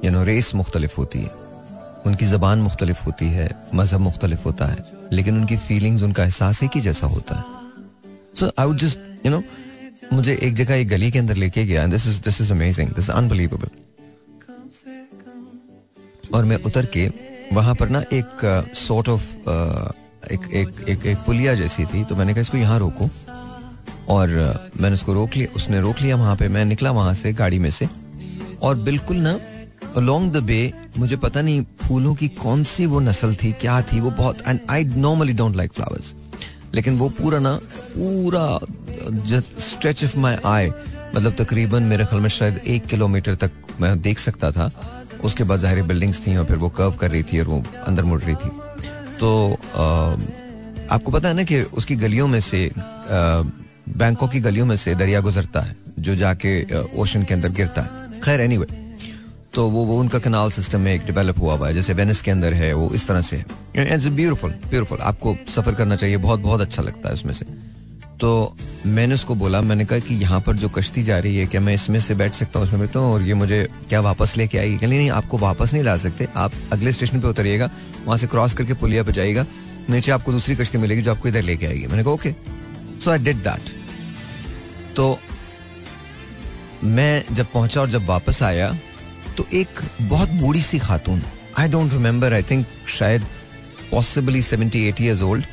[0.05, 1.31] यू नो रेस मुख्तलिफ़ होती है।
[2.05, 4.83] उनकी जबान मुख्तलिफ़ होती है मज़हब मुख्तलिफ़ होता है
[5.13, 7.43] लेकिन उनकी फीलिंग्स उनका एहसास एक ही जैसा होता है।
[8.35, 9.43] So I would just you know
[10.13, 13.09] मुझे एक जगह एक गली के अंदर लेके गया this is this is amazing this
[13.09, 13.69] unbelievable
[16.33, 17.09] और मैं उतर के
[17.53, 18.29] वहाँ पर ना एक
[18.75, 19.95] sort uh, of sort of, uh,
[20.31, 23.09] एक एक एक एक पुलिया जैसी थी तो मैंने कहा इसको यहाँ रोको।
[24.09, 24.29] और
[24.79, 27.69] मैंने उसको रोक लिया उसने रोक लिया वहाँ पे। मैं निकला वहाँ से गाड़ी में
[27.71, 27.87] से।
[28.61, 29.39] और बिल्कुल ना
[29.97, 33.99] अलोंग द बे मुझे पता नहीं फूलों की कौन सी वो नस्ल थी क्या थी
[33.99, 36.13] वो बहुत and I normally don't like flowers
[36.73, 37.53] लेकिन वो पूरा ना
[37.95, 38.45] पूरा
[39.61, 40.69] स्ट्रेच ऑफ़ माई आई
[41.15, 44.71] मतलब तकरीबन मेरे ख्याल में शायद एक किलोमीटर तक मैं देख सकता था।
[45.23, 48.03] उसके बाद ज़ाहिर बिल्डिंग्स थी और फिर वो कर्व कर रही थी और वो अंदर
[48.03, 48.49] मुड़ रही थी।
[49.19, 49.29] तो
[49.75, 50.15] आ,
[50.95, 52.69] आपको पता है ना कि उसकी गलियों में से
[53.89, 58.19] बैंकों की गलियों में से दरिया गुजरता है जो जाके ओशन के अंदर गिरता है।
[58.21, 58.73] खैर एनी anyway,
[59.53, 62.31] तो वो वो उनका कनाल सिस्टम में एक डेवलप हुआ हुआ है जैसे वेनिस के
[62.31, 63.45] अंदर है वो इस तरह से है।
[64.09, 67.45] ब्यूटीफुल ब्यूटीफुल आपको सफ़र करना चाहिए बहुत बहुत अच्छा लगता है उसमें से।
[68.19, 71.61] तो मैंने उसको बोला मैंने कहा कि यहाँ पर जो कश्ती जा रही है क्या
[71.61, 74.57] मैं इसमें से बैठ सकता हूँ उसमें बैठता हूँ और ये मुझे क्या वापस लेके
[74.57, 74.77] आएगी?
[74.77, 77.69] कहली नहीं आपको वापस नहीं ला सकते। आप अगले स्टेशन पे उतरिएगा
[78.05, 79.45] वहाँ से क्रॉस करके पुलिया पे जाएगा
[79.89, 82.33] नीचे आपको दूसरी कश्ती मिलेगी जो आपको इधर लेके आएगी। मैंने कहा okay.
[83.03, 83.69] So I did that
[84.95, 85.17] तो
[86.83, 88.77] मैं जब पहुँचा और जब वापस आया
[89.37, 91.21] तो एक बहुत बूढ़ी सी खातून
[91.59, 93.25] I don't remember I think शायद
[93.91, 95.45] possibly seventy eight years old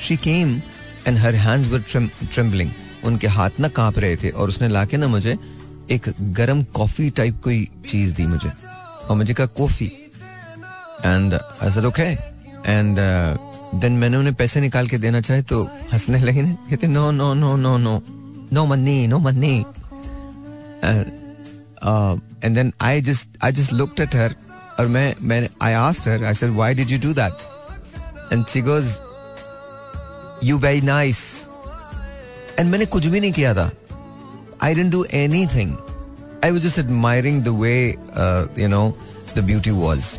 [0.00, 0.60] she came
[1.06, 2.70] and her hands were trembling
[3.04, 5.38] उनके हाथ ना काँप रहे थे और उसने लाके ना मुझे
[5.90, 8.50] एक गरम कॉफ़ी टाइप कोई चीज़ दी मुझे।
[9.08, 9.86] और मुझे कहा, coffee.
[11.04, 12.02] And I said okay
[12.72, 12.98] and
[13.80, 17.32] then मैंने उन्हें पैसे निकाल के देना चाहे तो हंसने लगे ना। कहते no no
[17.34, 18.02] no no no
[18.52, 19.54] no money no money
[22.44, 24.34] and then I just I just looked at her
[24.80, 28.60] और मैं मैं I asked her I said why did you do that and she
[28.60, 28.96] goes
[30.44, 31.24] you very nice
[32.58, 33.70] and मैंने कुछ भी नहीं किया था।
[34.62, 35.04] I didn't do
[35.46, 35.76] anything
[36.44, 37.74] I was just admiring the way
[38.58, 38.98] you know
[39.36, 40.16] the beauty was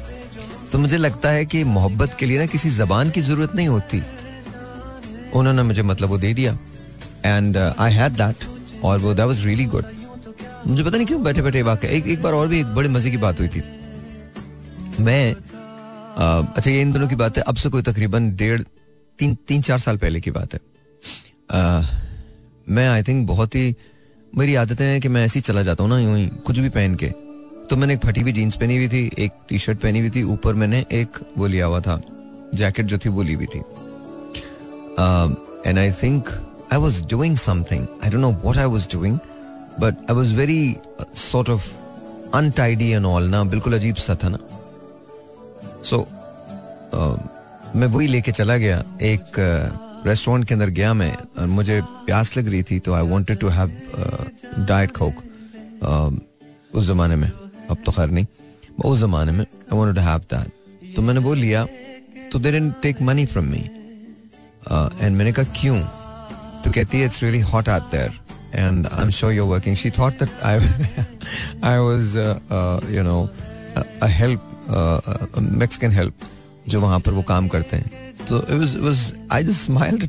[0.72, 4.02] तो मुझे लगता है कि मोहब्बत के लिए ना किसी जबान की ज़रूरत नहीं होती।
[5.34, 6.58] उन्होंने मुझे मतलब वो दे दिया।
[7.26, 8.46] एंड आई हैड दैट
[8.84, 9.86] और वो दैट वाज रियली गुड
[10.68, 13.12] मुझे पता नहीं क्यों बैठे बैठे वाकई एक एक बार और भी एक बड़े मज़े
[13.12, 13.62] की बात हुई थी।
[15.00, 18.62] मैं uh, अच्छा ये इन दोनों की बात है। अब से कोई तकरीबन डेढ़
[19.20, 20.60] तीन तीन चार साल पहले की बात है।
[21.50, 21.86] Uh,
[22.70, 23.76] मैं आई थिंक बहुत ही
[24.38, 26.70] मेरी आदतें हैं कि मैं ऐसे ही चला जाता हूँ ना यूँ ही कुछ भी
[26.70, 27.12] पहन के।
[27.70, 30.24] तो मैंने एक फटी हुई जीन्स पहनी हुई थी एक टी शर्ट पहनी हुई थी
[30.34, 32.02] ऊपर मैंने एक वो लिया हुआ था
[32.56, 33.60] जैकेट जो थी वो ली हुई थी।
[35.68, 36.30] And I think
[36.74, 39.18] I was doing something I don't know what I was doing
[39.80, 40.76] but I was very
[41.16, 41.72] sort of
[42.34, 44.38] untidy and all ना बिल्कुल अजीब सा था ना।
[45.84, 46.04] सो so,
[46.98, 49.40] uh, मैं वही लेके चला गया एक
[50.06, 53.40] रेस्टोरेंट uh, के अंदर गया मैं और मुझे प्यास लग रही थी तो I wanted
[53.40, 53.68] to have
[54.60, 55.24] Diet Coke
[56.76, 57.32] उस जमाने में।
[57.70, 58.26] अब तो खैर नहीं।
[58.86, 61.66] उस जमाने में आई वांटेड हैव दैट तो मैंने वो लिया
[62.32, 63.64] तो they take money from me
[65.02, 65.80] and मैंने कहा, क्यों?
[66.64, 68.12] तो कहती है it's really hot out there
[68.56, 70.58] and I am sure you working she thought that I
[71.64, 71.76] I
[72.96, 73.18] you know
[74.02, 76.14] a help Mexican help
[76.68, 80.00] जो वहाँ पर वो काम करते हैं। तो it was I just smiled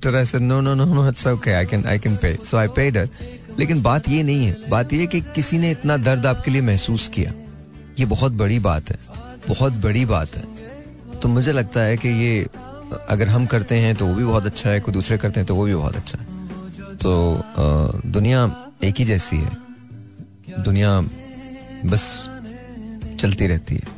[3.58, 7.08] लेकिन बात ये नहीं है, बात ये कि किसी ने इतना दर्द आपके लिए महसूस
[7.14, 7.32] किया।
[7.98, 8.98] ये बहुत बड़ी बात है
[9.48, 10.44] बहुत बड़ी बात है।
[11.20, 12.46] तो मुझे लगता है कि ये
[13.08, 15.54] अगर हम करते हैं तो वो भी बहुत अच्छा है कोई दूसरे करते हैं तो
[15.54, 16.24] वो भी बहुत अच्छा है।
[16.96, 17.42] तो
[18.06, 18.44] दुनिया
[18.84, 21.00] एक ही जैसी है। दुनिया
[21.90, 22.04] बस
[23.20, 23.94] चलती रहती है।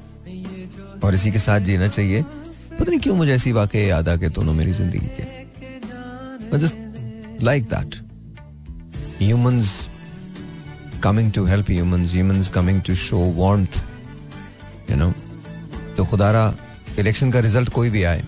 [1.05, 4.29] और इसी के साथ जीना चाहिए। पता नहीं क्यों मुझे ऐसी वाकई याद आ के
[4.29, 7.95] दोनों मेरी ज़िंदगी के। Just like that
[9.21, 9.69] humans
[11.03, 13.77] coming to help humans, humans coming to show warmth,
[14.91, 15.13] you know.
[15.97, 16.55] तो खुदारा
[16.99, 18.23] इलेक्शन का रिज़ल्ट कोई भी आए,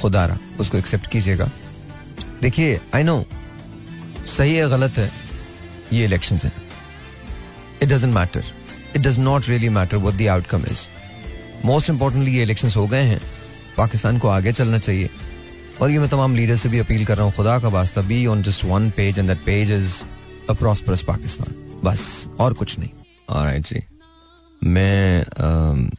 [0.00, 1.48] खुदारा, उसको एक्सेप्ट कीजिएगा।
[2.42, 3.24] देखिए आई नो
[4.26, 5.10] सही है, गलत है,
[5.92, 6.52] ये इलेक्शन है।
[7.82, 8.44] It doesn't matter
[8.96, 10.86] it does not really matter what the outcome is
[11.64, 13.20] most importantly ये इलेक्शन हो गए हैं।
[13.76, 15.10] पाकिस्तान को आगे चलना चाहिए।
[15.80, 18.24] और ये मैं तमाम लीडर से भी अपील कर रहा हूँ, खुदा का वास्ता be
[18.26, 20.02] on just one page and that page is
[20.50, 21.54] a prosperous Pakistan.
[21.84, 22.90] बस, और कुछ नहीं।
[23.28, 23.82] ऑलराइट जी।
[24.64, 25.96] मैं uh,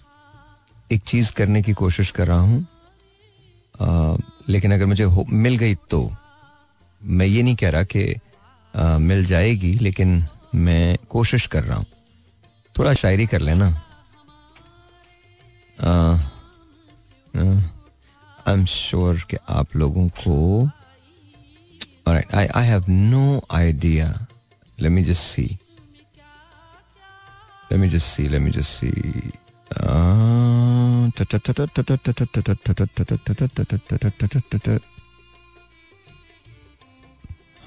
[0.91, 2.67] एक चीज़ करने की कोशिश कर रहा हूँ।
[4.49, 6.11] लेकिन अगर मुझे मिल गई तो
[7.03, 8.15] मैं ये नहीं कह रहा कि
[8.99, 11.85] मिल जाएगी लेकिन मैं कोशिश कर रहा हूँ।
[12.77, 13.67] थोड़ा शायरी कर लेना।
[18.47, 20.67] आई एम श्योर कि आप लोगों को
[22.09, 24.25] I have no idea
[24.79, 25.57] let me just see
[27.71, 29.31] let me just see, let me just see.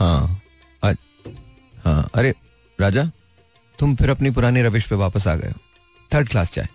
[0.01, 0.41] हाँ
[1.85, 2.35] हाँ अरे,
[2.81, 3.11] राजा,
[3.79, 5.53] तुम फिर अपनी पुरानी रविश पे वापस आ गए
[6.15, 6.69] थर्ड क्लास चाय।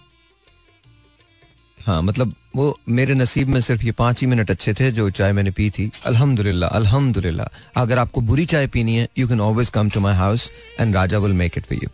[1.87, 5.31] हाँ मतलब वो मेरे नसीब में सिर्फ़ ये पाँच ही मिनट अच्छे थे जो चाय
[5.33, 9.89] मैंने पी थी। अल्हम्दुलिल्लाह अल्हम्दुलिल्लाह। अगर आपको बुरी चाय पीनी है you can always come
[9.89, 11.89] to my house and Raja will make it for you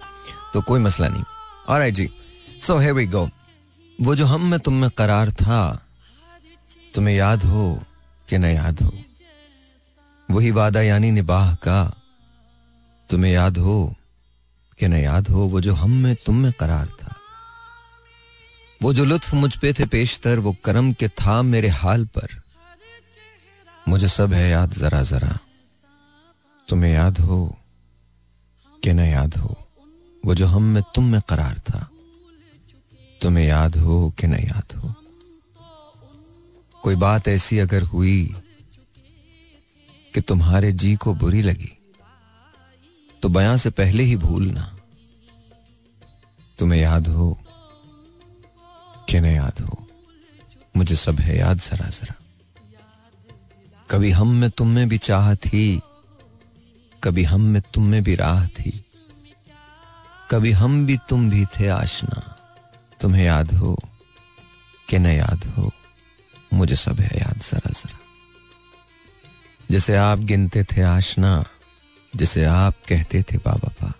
[0.53, 1.23] तो कोई मसला नहीं।
[1.69, 2.09] और जी।
[2.61, 3.27] सो है वी गो
[3.99, 5.61] वो जो हम में तुम में करार था,
[6.93, 7.83] तुम्हें याद हो
[8.29, 8.91] कि न याद हो?
[10.29, 11.81] वही वादा यानी निबाह का,
[13.09, 13.95] तुम्हें याद हो
[14.79, 15.41] कि न याद हो?
[15.43, 17.02] वो जो हम में तुम में करार था।
[18.83, 22.41] वो जो लुत्फ मुझ पे थे पेशतर, वो करम के था मेरे हाल पर।
[23.87, 25.39] मुझे सब है याद जरा जरा।
[26.67, 27.59] तुम्हें याद हो
[28.83, 29.69] कि न याद हो?
[30.25, 31.89] वो जो हम में तुम में करार था।
[33.21, 34.93] तुम्हें याद हो कि न याद हो?
[36.83, 38.35] कोई बात ऐसी अगर हुई
[40.13, 41.77] कि तुम्हारे जी को बुरी लगी
[43.21, 44.77] तो बयां से पहले ही भूलना।
[46.59, 47.42] तुम्हें याद हो
[49.09, 49.87] कि याद हो।
[50.77, 52.15] मुझे सब है याद जरा जरा।
[53.91, 55.81] कभी हम में तुम में भी चाह थी,
[57.03, 58.85] कभी हम में तुम में भी राह थी।
[60.31, 62.37] कभी हम भी तुम भी थे आशना,
[63.01, 63.79] तुम्हें याद हो
[64.89, 65.71] कि न याद हो।
[66.53, 67.99] मुझे सब है याद जरा जरा।
[69.71, 71.45] जैसे आप गिनते थे आशना,
[72.15, 73.93] जिसे आप कहते थे बाबा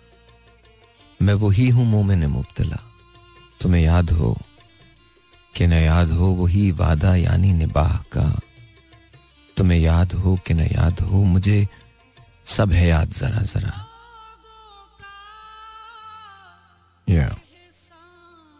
[1.22, 2.76] मैं वही हूँ मोमिन मुबतला।
[3.60, 4.38] तुम्हें याद हो
[5.56, 8.40] कि न याद हो वही वादा यानी निबाह का।
[9.56, 11.68] तुम्हें याद हो कि न याद हो, मुझे
[12.46, 13.90] सब है याद जरा जरा।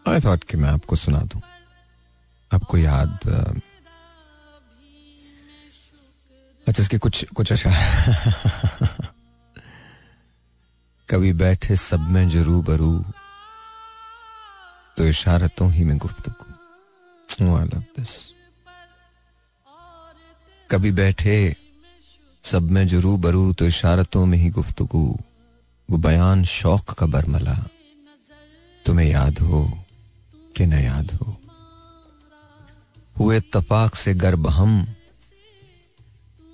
[0.07, 1.41] आई थॉट कि मैं आपको सुना दूँ।
[2.53, 3.19] आपको याद
[6.67, 7.71] अच्छा इसके कुछ कुछ अच्छा
[11.09, 13.05] कभी बैठे सब में जरू बरू
[14.97, 16.44] तो इशारतों ही में गुफ्तगु।
[20.69, 21.55] कभी बैठे,
[22.43, 25.17] सब में जरू बरू तो इशारतों में ही गुफ्तगु।
[25.91, 27.67] वो बयान शौक का बरमला।
[28.85, 29.85] तुम्हें याद हो
[30.57, 31.37] कि न याद हो।
[33.19, 34.95] हुए तफाक से गर्ब हम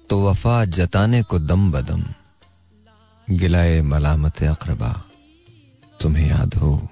[0.09, 2.03] तो वफा जताने को दम बदम।
[3.29, 5.03] गिलाए मलामत अकरबा,
[6.01, 6.87] तुम्हें याद हो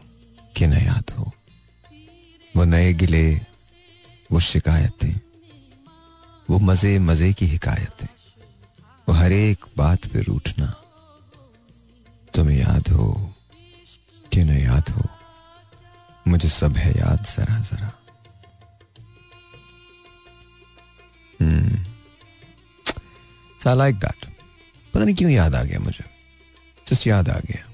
[0.56, 1.32] कि न याद हो।
[2.58, 3.42] वो नए गिले
[4.32, 5.20] वो शिकायतें,
[6.50, 8.08] वो मज़े मज़े की हिकायतें,
[9.10, 10.84] वो हर एक बात पे रूठना।
[12.34, 13.34] तुम्हें याद हो?
[14.34, 15.04] कि न याद हो?
[16.28, 17.96] मुझे सब है याद जरा जरा।
[23.68, 24.26] आई लाइक दैट
[24.94, 26.06] पता नहीं क्यों याद आ गया मुझे।
[26.88, 27.70] जस्ट याद आ गया।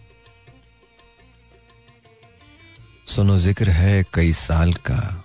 [3.07, 5.24] सुनो, ज़िक्र है कई साल का।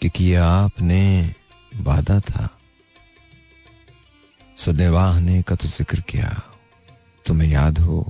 [0.00, 1.34] कि किया आपने
[1.76, 2.48] वादा था।
[4.58, 6.30] सुनने वाहने का तो ज़िक्र किया,
[7.24, 8.00] तुम्हें याद हो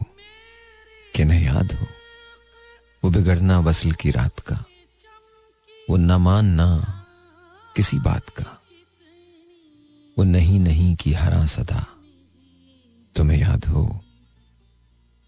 [1.14, 1.86] कि नहीं याद हो?
[3.02, 4.64] वो बिगड़ना वसल की रात का,
[5.90, 6.68] वो न मानना
[7.76, 8.58] किसी बात का,
[10.16, 11.86] वो नहीं नहीं की हरा सदा।
[13.16, 13.84] तुम्हें याद हो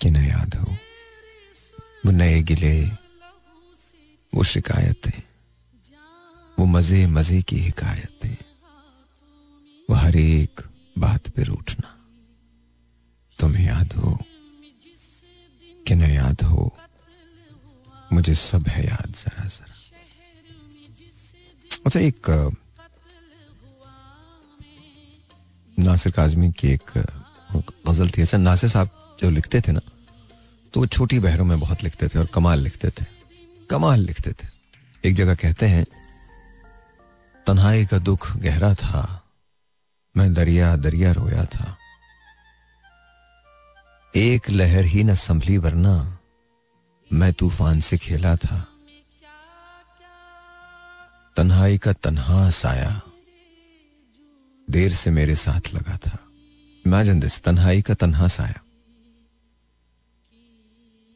[0.00, 0.76] कि न याद हो?
[2.06, 2.80] वो नए गिले,
[4.32, 5.20] वो शिकायतें।
[6.60, 8.36] वो मज़े मज़े की हिकायतें।
[9.88, 10.60] वो हर एक
[10.96, 11.88] बात पे रूठना।
[13.38, 14.10] तुम्हें याद हो
[15.86, 16.70] कि न याद हो,
[18.12, 19.74] मुझे सब है याद जरा जरा।
[21.86, 22.28] अच्छा एक,
[25.76, 26.90] नासिर काजमी की एक
[27.88, 29.80] गज़ल थी। अच्छा नासिर साहब जो लिखते थे ना
[30.74, 33.04] तो वो छोटी बहरों में बहुत लिखते थे और कमाल लिखते थे।
[33.70, 34.46] कमाल लिखते थे।
[35.04, 35.84] एक जगह कहते हैं
[37.50, 39.22] तन्हाई का दुख गहरा था।
[40.16, 41.76] मैं दरिया दरिया रोया था।
[44.16, 46.18] एक लहर ही न संभली वरना
[47.12, 48.66] मैं तूफ़ान से खेला था।
[51.36, 53.02] तन्हाई का तन्हा साया
[54.70, 56.18] देर से मेरे साथ लगा था।
[56.86, 58.60] इमेजिन दिस, तन्हाई का तन्हा साया।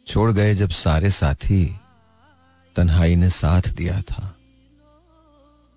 [0.07, 1.81] छोड़ गए जब सारे साथी
[2.77, 4.34] तन्हाई ने साथ दिया था।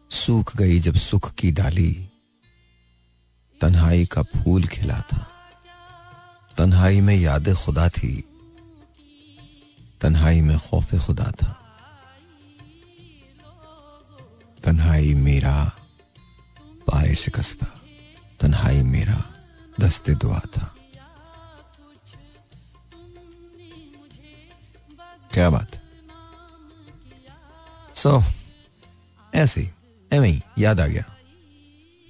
[0.09, 2.09] सूख गई जब सुख की डाली।
[3.61, 5.31] तन्हाई का फूल खिला था।
[6.57, 8.23] तन्हाई में याद खुदा थी।
[10.01, 11.63] तन्हाई में खौफ खुदा था।
[14.63, 15.71] तन्हाई मेरा
[16.87, 17.67] पाए शिकस्ता
[18.39, 19.23] तन्हाई मेरा
[19.79, 20.75] दस्ते दुआ था।
[25.31, 25.81] क्या बात
[27.95, 28.23] सो so,
[29.35, 29.76] ऐसे
[30.13, 31.03] एवं याद आ गया।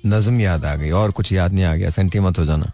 [0.06, 2.72] नज्म याद आ गई, और कुछ याद नहीं आ गया। सेंटी मत हो जाना।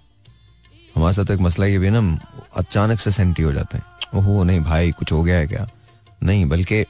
[0.95, 2.19] हमारे साथ तो एक मसला ये भी ना,
[2.55, 5.67] अचानक से सेंटी हो जाते हैं। ओहो, नहीं भाई, कुछ हो गया है क्या?
[6.23, 6.85] नहीं, बल्कि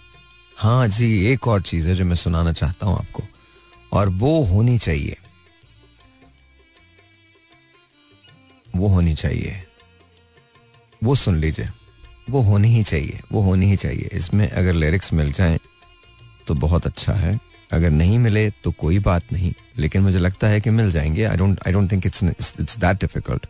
[0.57, 3.23] हाँ जी, एक और चीज़ है जो मैं सुनाना चाहता हूँ आपको,
[3.93, 5.17] और वो होनी चाहिए।
[8.75, 9.63] वो होनी चाहिए।
[11.03, 11.69] वो सुन लीजिए।
[12.29, 15.59] वो होनी ही चाहिए, वो होनी ही चाहिए। इसमें अगर लिरिक्स मिल जाएँ
[16.47, 17.39] तो बहुत अच्छा है।
[17.73, 21.37] अगर नहीं मिले तो कोई बात नहीं, लेकिन मुझे लगता है कि मिल जाएँगे। I
[21.37, 23.47] don't I don't think it's it's that difficult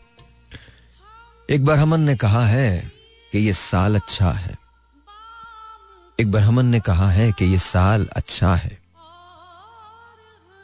[1.50, 2.92] एक बार ने कहा है
[3.32, 4.58] कि ये साल अच्छा है।
[6.20, 8.78] एक बार हमन ने कहा है कि ये साल अच्छा है।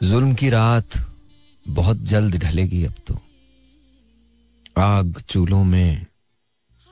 [0.02, 0.88] जुल्म की रात
[1.68, 3.18] बहुत जल्द ढलेगी अब तो।
[4.78, 6.06] आग चूल्हों में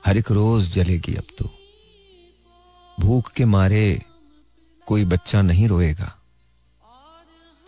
[0.05, 1.49] हर एक रोज जलेगी अब तो।
[2.99, 4.01] भूख के मारे
[4.85, 6.18] कोई बच्चा नहीं रोएगा।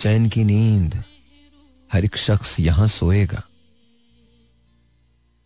[0.02, 1.04] चैन की नींद
[1.94, 3.44] हर एक शख्स यहाँ सोएगा।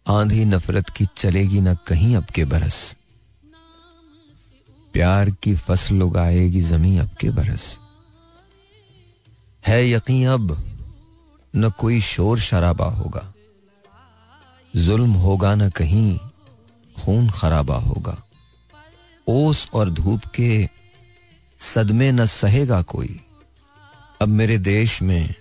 [0.08, 2.96] आंधी नफरत की चलेगी ना कहीं अब के बरस।
[4.94, 7.80] प्यार की फ़सल उगाएगी ज़मीन अब के बरस।
[9.68, 10.63] है यकीन अब
[11.56, 13.34] न कोई शोर शराबा होगा।
[14.76, 16.20] जुल्म होगा न कहीं
[17.02, 18.24] खून खराबा होगा।
[19.28, 20.70] ओस और धूप के
[21.60, 23.22] सदमे न सहेगा कोई।
[24.26, 25.34] अब मेरे देश में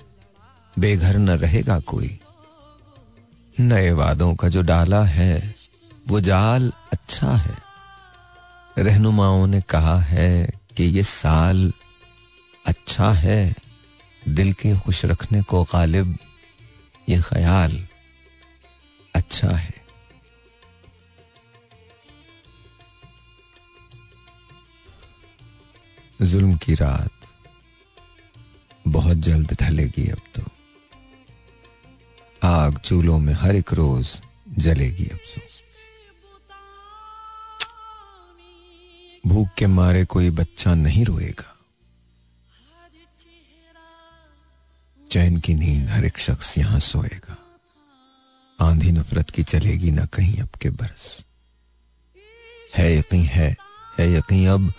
[0.79, 2.21] बेघर न रहेगा कोई।
[3.61, 5.55] नए वादों का जो डाला है,
[6.09, 7.59] वो जाल अच्छा है।
[8.79, 11.73] रहनुमाओं ने कहा है कि ये साल
[12.67, 13.55] अच्छा है।
[14.29, 16.19] दिल के खुश रखने को गालिब,
[17.09, 17.87] ये ख्याल
[19.15, 19.75] अच्छा है।
[26.23, 27.14] जुल्म की रात
[28.89, 30.43] बहुत जल्द ढलेगी अब तो।
[32.43, 34.23] आग चूल्हों में हर एक रोज
[34.59, 35.41] जलेगी अब तो।
[39.27, 41.51] भूख के मारे कोई बच्चा नहीं रोएगा।
[45.11, 47.37] चैन की नींद हर एक शख्स यहाँ सोएगा।
[48.61, 51.25] आंधी नफरत की चलेगी ना कहीं अब के बरस।
[52.77, 53.57] है यकीन है
[53.99, 54.73] है यकीन अब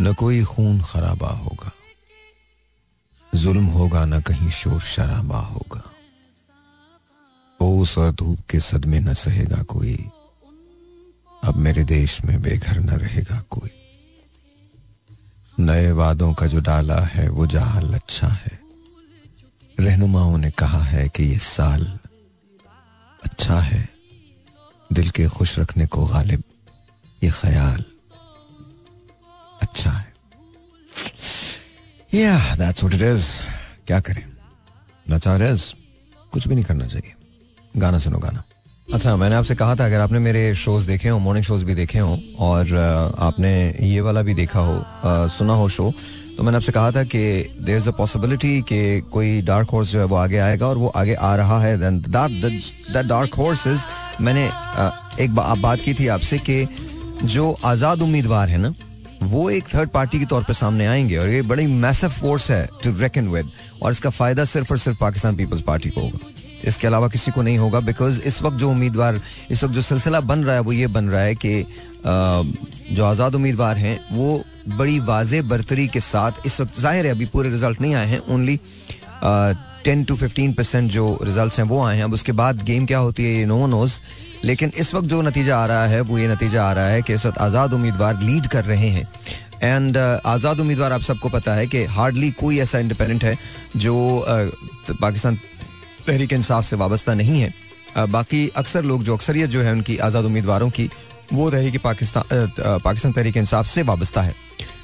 [0.00, 1.72] न कोई खून खराबा होगा।
[3.34, 5.82] जुल्म होगा ना कहीं शोर शराबा होगा।
[7.60, 10.10] ओस और धूप के सदमे न सहेगा कोई।
[11.44, 13.70] अब मेरे देश में बेघर न रहेगा कोई।
[15.58, 18.60] नए वादों का जो डाला है, वो जाल अच्छा है।
[19.80, 21.98] रहनुमाओं ने कहा है कि ये साल
[23.24, 23.88] अच्छा है।
[24.92, 26.42] दिल के खुश रखने को गालिब,
[27.24, 27.84] ये ख्याल
[29.62, 30.14] अच्छा है।
[32.14, 33.24] या दैट्स व्हाट इट इज़
[33.86, 34.22] क्या करें?
[35.06, 35.62] दैट्स हाउ इट इज़
[36.32, 37.14] कुछ भी नहीं करना चाहिए।
[37.76, 38.42] गाना सुनो गाना।
[38.88, 41.98] अच्छा मैंने आपसे कहा था अगर आपने मेरे शोज़ देखे हो मॉर्निंग शोज़ भी देखे
[41.98, 42.74] हो और
[43.18, 45.92] आपने ये वाला भी देखा हो आ, सुना हो शो
[46.36, 47.22] तो मैंने आपसे कहा था कि
[47.62, 50.88] देर इज़ अ पॉसिबिलिटी कि कोई डार्क हॉर्स जो है वो आगे आएगा और वो
[50.88, 53.86] आगे आ रहा है। दैट डार्क हॉर्स इज़
[54.20, 54.46] मैंने
[55.24, 56.66] एक बा, बात की थी आपसे कि
[57.24, 58.74] जो आज़ाद उम्मीदवार है ना
[59.22, 62.68] वो एक थर्ड पार्टी के तौर पर सामने आएँगे और ये बड़ी मैसिव फोर्स है
[62.84, 63.50] टू रेकन विद
[63.82, 66.28] और इसका फ़ायदा सिर्फ़ और सिर्फ़ पाकिस्तान पीपल्स पार्टी को होगा।
[66.64, 70.20] इसके अलावा किसी को नहीं होगा बिकॉज़ इस वक्त जो उम्मीदवार, इस वक्त जो सिलसिला
[70.20, 71.62] बन रहा है, वो ये बन रहा है कि
[72.06, 77.26] जो आज़ाद उम्मीदवार हैं, वो बड़ी वाज बरतरी के साथ, इस वक्त ज़ाहिर है अभी
[77.26, 78.58] पूरे रिज़ल्ट नहीं आए हैं only
[79.84, 82.98] ten to fifteen percent जो रिज़ल्ट हैं वो आए हैं। अब उसके बाद गेम क्या
[82.98, 84.00] होती है ये नो नोज़
[84.44, 87.14] लेकिन इस वक्त जो नतीजा आ रहा है वो ये नतीजा आ रहा है कि
[87.14, 89.08] इस वक्त आज़ाद उम्मीदवार लीड कर रहे हैं।
[89.62, 93.36] एंड uh, आज़ाद उम्मीदवार आप सबको पता है कि हार्डली कोई ऐसा इंडिपेंडेंट है
[93.76, 95.36] जो uh, पाकिस्तान
[96.06, 99.96] तहरीक इंसाफ से वाबस्ता नहीं है। Uh, बाकी अक्सर लोग जो अक्सरियत जो है उनकी
[99.98, 100.88] आज़ाद उम्मीदवारों की
[101.32, 102.24] वो तहरीक पाकिस्तान
[102.58, 104.34] पाकिस्तान तहरीक इंसाफ से वाबस्ता है।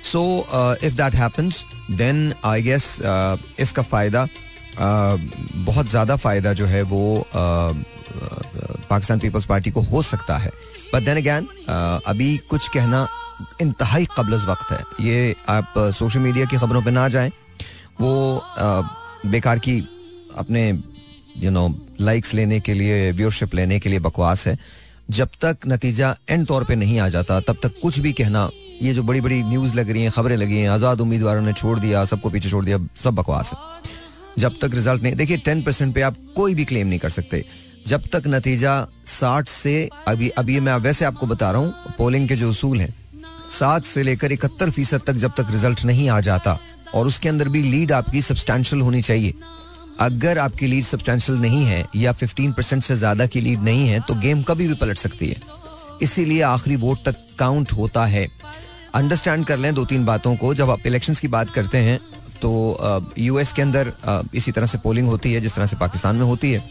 [0.02, 0.22] So
[0.82, 2.84] if that happens then I guess
[3.60, 4.30] इसका फ़ायदा uh,
[4.78, 7.26] बहुत ज़्यादा फ़ायदा जो है वो
[8.90, 10.50] पाकिस्तान पीपल्स पार्टी को हो सकता है।
[10.94, 11.46] बट देन अगैन
[12.06, 13.06] अभी कुछ कहना
[13.60, 17.30] इंतहाई कबल वक्त है। ये आप सोशल मीडिया की खबरों पर ना जाएँ।
[18.00, 18.42] वो
[19.26, 19.78] बेकार की
[20.38, 20.68] अपने
[21.36, 21.68] यू नो
[22.00, 24.58] लाइक्स लेने के लिए व्यूअरशिप लेने के लिए बकवास है।
[25.10, 28.48] जब तक नतीजा एंड तौर पे नहीं आ जाता, तब तक कुछ भी कहना,
[28.82, 31.78] ये जो बड़ी बड़ी न्यूज़ लग रही हैं, खबरें लगी हैं, आज़ाद उम्मीदवारों ने छोड़
[31.78, 33.58] दिया, सबको पीछे छोड़ दिया, सब बकवास है।
[34.38, 37.44] जब तक रिज़ल्ट नहीं, देखिए टेन परसेंट पे आप कोई भी क्लेम नहीं कर सकते।
[37.86, 42.36] जब तक नतीजा साठ से, अभी अभी मैं वैसे आपको बता रहा हूँ पोलिंग के
[42.36, 42.94] जो उसूल हैं,
[43.50, 46.58] सात से लेकर इकहत्तर फ़ीसद तक जब तक रिज़ल्ट नहीं आ जाता,
[46.94, 49.34] और उसके अंदर भी लीड आपकी सब्सटैंशियल होनी चाहिए।
[50.00, 54.00] अगर आपकी लीड सब्सटैंशियल नहीं है, या 15 परसेंट से ज़्यादा की लीड नहीं है
[54.00, 55.40] तो गेम कभी भी पलट सकती है।
[56.02, 58.26] इसीलिए आखिरी वोट तक काउंट होता है।
[58.94, 61.98] अंडरस्टैंड कर लें दो तीन बातों को। जब आप इलेक्शंस की बात करते हैं
[62.42, 63.92] तो यूएस के अंदर
[64.34, 66.64] इसी तरह से पोलिंग होती है, जिस तरह से पाकिस्तान में होती है।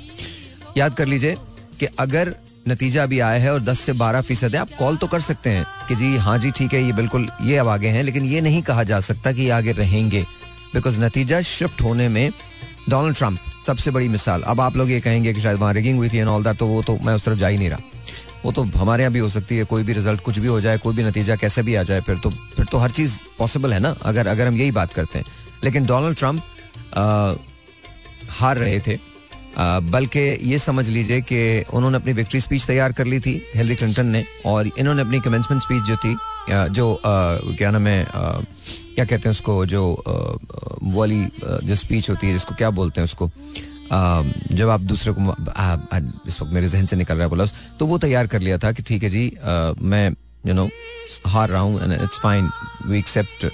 [0.77, 1.35] याद कर लीजिए
[1.79, 2.35] कि अगर
[2.67, 5.49] नतीजा अभी आया है और 10 से 12 फ़ीसद है, आप कॉल तो कर सकते
[5.49, 8.41] हैं कि जी हाँ जी, ठीक है, ये बिल्कुल, ये अब आगे हैं, लेकिन ये
[8.41, 10.25] नहीं कहा जा सकता कि ये आगे रहेंगे
[10.73, 12.31] बिकॉज़ नतीजा शिफ्ट होने में
[12.89, 16.09] डोनाल्ड ट्रंप सबसे बड़ी मिसाल। अब आप लोग ये कहेंगे कि शायद वहाँ रिगिंग हुई
[16.09, 17.79] थी एंड ऑल दैट तो वो तो मैं उस तरफ़ जा ही नहीं रहा।
[18.45, 20.77] वो तो हमारे यहाँ भी हो सकती है, कोई भी रिज़ल्ट कुछ भी हो जाए,
[20.77, 23.79] कोई भी नतीजा कैसे भी आ जाए, फिर तो फिर तो हर चीज़ पॉसिबल है
[23.79, 23.95] ना?
[24.03, 25.25] अगर अगर हम यही बात करते हैं।
[25.65, 26.43] लेकिन डोनाल्ड ट्रंप
[28.31, 28.97] हार रहे थे।
[29.91, 31.39] बल्कि ये समझ लीजिए कि
[31.73, 35.61] उन्होंने अपनी विक्ट्री स्पीच तैयार कर ली थी हिलरी क्लिंटन ने, और इन्होंने अपनी कमेंसमेंट
[35.61, 36.15] स्पीच जो थी
[36.73, 38.05] जो क्या नाम है
[38.95, 40.41] क्या कहते हैं उसको, जो
[40.83, 41.23] वाली
[41.63, 43.29] जो स्पीच होती है, जिसको क्या बोलते हैं उसको
[44.55, 45.21] जब आप दूसरे को
[46.27, 47.45] इस वक्त मेरे जहन से निकल रहा है बोला
[47.79, 49.25] तो वो तैयार कर लिया था कि ठीक है जी
[49.81, 50.09] मैं
[50.47, 50.69] यू नो
[51.27, 52.49] हार रहा हूँ it's fine
[52.85, 53.45] we accept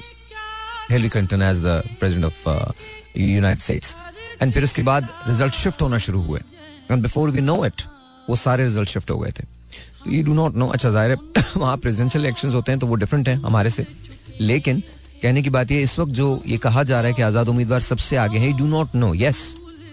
[0.92, 3.96] Hillary Clinton as the president of United States
[4.42, 6.40] and फिर उसके बाद रिज़ल्ट शिफ्ट होना शुरू हुए।
[6.92, 7.82] And before we know it
[8.30, 9.44] वो सारे रिज़ल्ट शिफ्ट हो गए थे।
[10.04, 12.96] तो यू डू नॉट नो अच्छा ज़ाहिर है, वहाँ प्रेसिडेंशियल इलेक्शन होते हैं तो वो
[12.96, 13.86] डिफरेंट है हमारे से।
[14.42, 14.84] लेकिन
[15.22, 17.80] कहने की बात ये, इस वक्त जो ये कहा जा रहा है कि आज़ाद उम्मीदवार
[17.82, 19.44] सबसे आगे है डू नॉट नो यस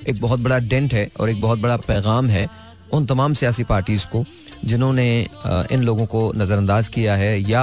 [0.08, 2.48] एक बहुत बड़ा डेंट है और एक बहुत बड़ा पैगाम है
[2.92, 4.24] उन तमाम सियासी पार्टीज़ को
[4.64, 5.08] जिन्होंने
[5.72, 7.62] इन लोगों को नज़रअंदाज किया है या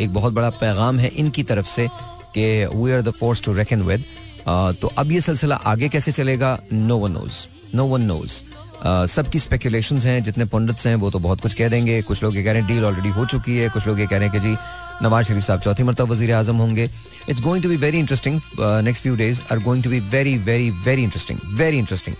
[0.00, 1.86] एक बहुत बड़ा पैगाम है इनकी तरफ़ से
[2.34, 4.04] कि we are the force to reckon with
[4.80, 6.58] तो अब ये सिलसिला आगे कैसे चलेगा?
[6.72, 7.44] No one knows
[7.76, 8.32] no one knows
[9.10, 12.42] सबकी स्पेकुलेशन हैं जितने पंडित हैं वो तो बहुत कुछ कह देंगे। कुछ लोग ये
[12.42, 14.48] कह रहे हैं डील ऑलरेडी हो चुकी है। कुछ लोग ये कह रहे हैं कि
[14.48, 14.56] जी
[15.02, 16.88] नवाज़ शरीफ साहब चौथी मरतब वजी आज़म होंगे।
[17.28, 18.40] It's going to be very interesting
[18.84, 22.16] next few days are going to be very very very interesting very interesting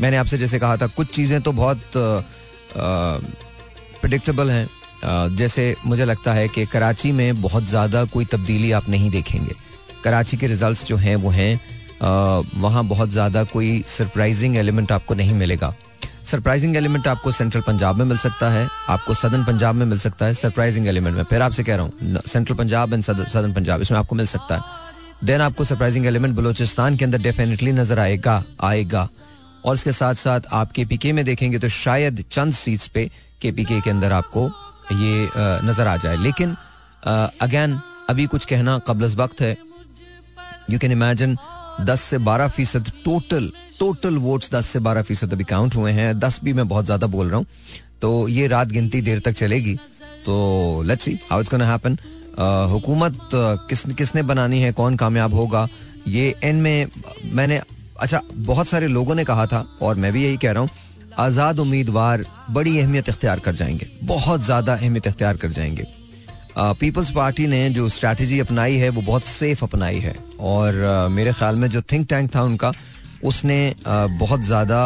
[0.00, 1.80] मैंने आपसे जैसे कहा था कुछ चीज़ें तो बहुत
[4.00, 4.72] प्रडिक्टेबल uh, हैं। uh,
[5.04, 9.54] जैसे मुझे लगता है कि कराची में बहुत ज़्यादा कोई तब्दीली आप नहीं देखेंगे।
[10.04, 11.60] कराची के रिजल्ट्स जो हैं, वो हैं
[12.56, 15.74] वहाँ बहुत ज़्यादा कोई सरप्राइजिंग एलिमेंट आपको नहीं मिलेगा।
[16.24, 20.26] सरप्राइजिंग एलिमेंट आपको सेंट्रल पंजाब में मिल सकता है, आपको सदर्न पंजाब में मिल सकता
[20.26, 23.98] है सरप्राइजिंग एलिमेंट में। फिर आपसे कह रहा हूँ central Punjab and southern Punjab इसमें
[23.98, 29.08] आपको मिल सकता है। देन आपको सरप्राइजिंग एलिमेंट बलोचिस्तान के अंदर डेफिनेटली नज़र आएगा आएगा।
[29.64, 33.10] और इसके साथ साथ आप के में देखेंगे तो शायद चंद सीट्स पे
[33.42, 34.50] के पी के अंदर आपको
[34.92, 35.28] ये
[35.64, 36.56] नज़र आ जाए। लेकिन
[37.42, 37.78] अगेन
[38.10, 39.56] अभी कुछ कहना कबल वक्त है।
[40.70, 41.36] यू कैन इमेजिन
[41.82, 46.18] दस से बारह फ़ीसद टोटल टोटल वोट्स दस से बारह फ़ीसद अभी काउंट हुए हैं।
[46.18, 47.46] दस भी मैं बहुत ज़्यादा बोल रहा हूँ।
[48.00, 49.74] तो ये रात गिनती देर तक चलेगी।
[50.24, 51.96] तो let's see how it's gonna happen
[52.70, 55.66] हुकूमत किस, किसने बनानी है, कौन कामयाब होगा?
[56.08, 56.86] ये एंड में
[57.32, 57.60] मैंने
[58.00, 60.70] अच्छा बहुत सारे लोगों ने कहा था, और मैं भी यही कह रहा हूँ।
[61.18, 65.86] आज़ाद उम्मीदवार बड़ी अहमियत इख्तियार कर जाएँगे, बहुत ज़्यादा अहमियत इख्तियार कर जाएँगे।
[66.58, 71.56] पीपल्स पार्टी ने जो स्ट्रैटेजी अपनाई है, वो बहुत सेफ़ अपनाई है। और मेरे ख्याल
[71.56, 72.72] में जो थिंक टैंक था उनका,
[73.24, 74.80] उसने बहुत ज़्यादा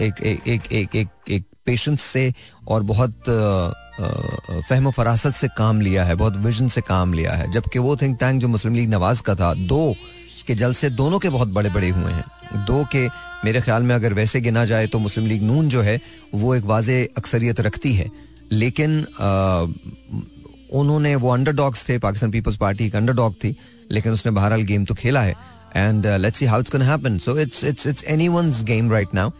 [0.00, 2.32] एक एक एक एक एक एक पेशेंस से
[2.68, 3.14] और बहुत
[3.98, 8.18] फहम फरासत से काम लिया है, बहुत विजन से काम लिया है। जबकि वो थिंक
[8.20, 9.94] टैंक जो मुस्लिम लीग नवाज़ का था, दो
[10.46, 13.06] के जल से दोनों के बहुत बड़े बड़े हुए हैं। दो के
[13.44, 16.00] मेरे ख्याल में अगर वैसे गिना जाए तो मुस्लिम लीग नून जो है,
[16.34, 18.10] वो एक वाज अक्सरियत रखती है।
[18.52, 18.98] लेकिन
[20.72, 23.56] उन्होंने, वो अंडरडॉग्स थे, पाकिस्तान पीपल्स पार्टी एक अंडरडॉग थी,
[23.90, 25.34] लेकिन उसने बहरहाल गेम तो खेला है।
[25.76, 29.30] And let's see how it's happen so it's it's it's anyone's game right now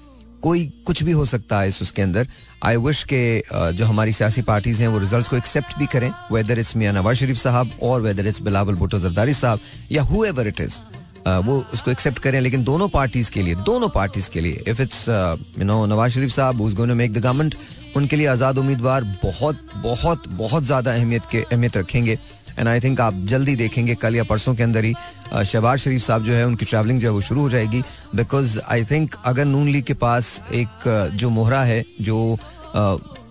[0.43, 2.29] कोई कुछ भी हो सकता है इस उसके अंदर।
[2.65, 3.23] आई विश के
[3.53, 7.17] जो हमारी सियासी पार्टीज़ हैं, वो रिजल्ट्स को एक्सेप्ट भी करें वेदर इट्स मियाँ नवाज़
[7.17, 9.61] शरीफ साहब और वेदर इट्स बिलावल भुट्टो जरदारी साहब,
[9.93, 10.79] या हु इट इज़
[11.27, 15.09] वो उसको एक्सेप्ट करें, लेकिन दोनों पार्टीज़ के लिए, दोनों पार्टीज़ के लिए if it's
[15.09, 16.63] you know Nawaz Sharif sahab
[16.93, 17.55] make the government
[17.97, 22.19] उनके लिए आज़ाद उम्मीदवार बहुत बहुत बहुत ज़्यादा अहमियत के, अहमियत रखेंगे।
[22.59, 24.95] एंड आई थिंक आप जल्दी देखेंगे, कल या परसों के अंदर ही
[25.35, 27.83] शहबाज शरीफ साहब जो है, उनकी ट्रैवलिंग जो है, वो शुरू हो जाएगी।
[28.15, 32.39] बिकॉज़ आई थिंक अगर नून लीग के पास एक जो मोहरा है, जो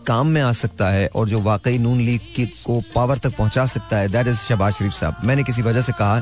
[0.08, 3.66] काम में आ सकता है, और जो वाकई नून लीग की को पावर तक पहुँचा
[3.68, 6.18] सकता है दैट इज़ शहबाज शरीफ साहब। मैंने किसी वजह से कहा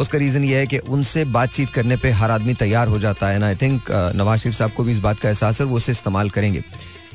[0.00, 3.34] उसका रीजन ये है कि उनसे बातचीत करने पे हर आदमी तैयार हो जाता है
[3.34, 5.92] and I think Nawaz Sharif sahab को भी इस बात का एहसास है वो उसे
[5.92, 6.62] इस्तेमाल करेंगे।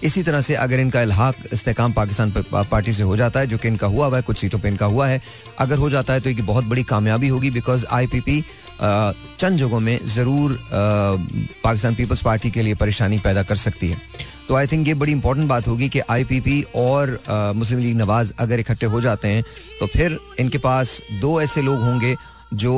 [0.03, 3.67] इसी तरह से अगर इनका इलाहाक इस्तेकाम पाकिस्तान पार्टी से हो जाता है, जो कि
[3.67, 5.21] इनका हुआ हुआ है, कुछ सीटों पर इनका हुआ है,
[5.59, 8.43] अगर हो जाता है तो एक बहुत बड़ी कामयाबी होगी बिकॉज़ आई पी पी
[8.81, 10.57] चंद जगहों में ज़रूर
[11.63, 14.01] पाकिस्तान पीपल्स पार्टी के लिए परेशानी पैदा कर सकती है।
[14.47, 17.19] तो आई थिंक ये बड़ी इंपॉर्टेंट बात होगी कि आईपीपी और
[17.55, 19.43] मुस्लिम लीग नवाज़ अगर इकट्ठे हो जाते हैं
[19.79, 22.15] तो फिर इनके पास दो ऐसे लोग होंगे
[22.53, 22.73] जो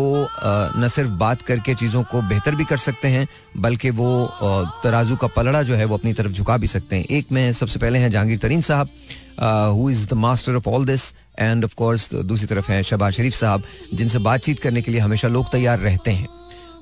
[0.78, 4.09] न सिर्फ़ बात करके चीज़ों को बेहतर भी कर सकते हैं बल्कि वो
[4.84, 7.80] तराजू का पलड़ा जो है वो अपनी तरफ़ झुका भी सकते हैं। एक में सबसे
[7.80, 8.89] पहले हैं Jahangir Tareen sahab
[9.74, 13.34] who is the master of all this and of course दूसरी तरफ़ है शहबाज शरीफ
[13.34, 13.63] साहब
[13.93, 16.28] जिनसे बातचीत करने के लिए हमेशा लोग तैयार रहते हैं।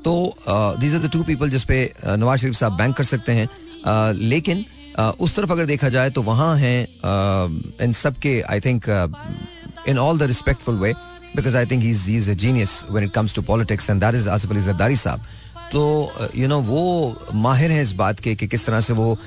[0.06, 0.36] तो
[0.80, 4.64] these are the two people जिसपे नवाज़ शरीफ साहब बैंक कर सकते हैं। uh, लेकिन
[5.00, 6.88] uh, उस तरफ़ अगर देखा जाए तो वहाँ हैं
[7.84, 8.90] इन सब के I think
[9.90, 10.94] in all the respectful way
[11.36, 14.30] because I think he is a genius when it comes to politics and that is
[14.30, 15.26] Asif Ali Zardari sahab
[15.72, 15.82] तो
[16.36, 16.82] यू नो वो
[17.34, 19.18] माहिर हैं इस बात के, कि किस तरह से वो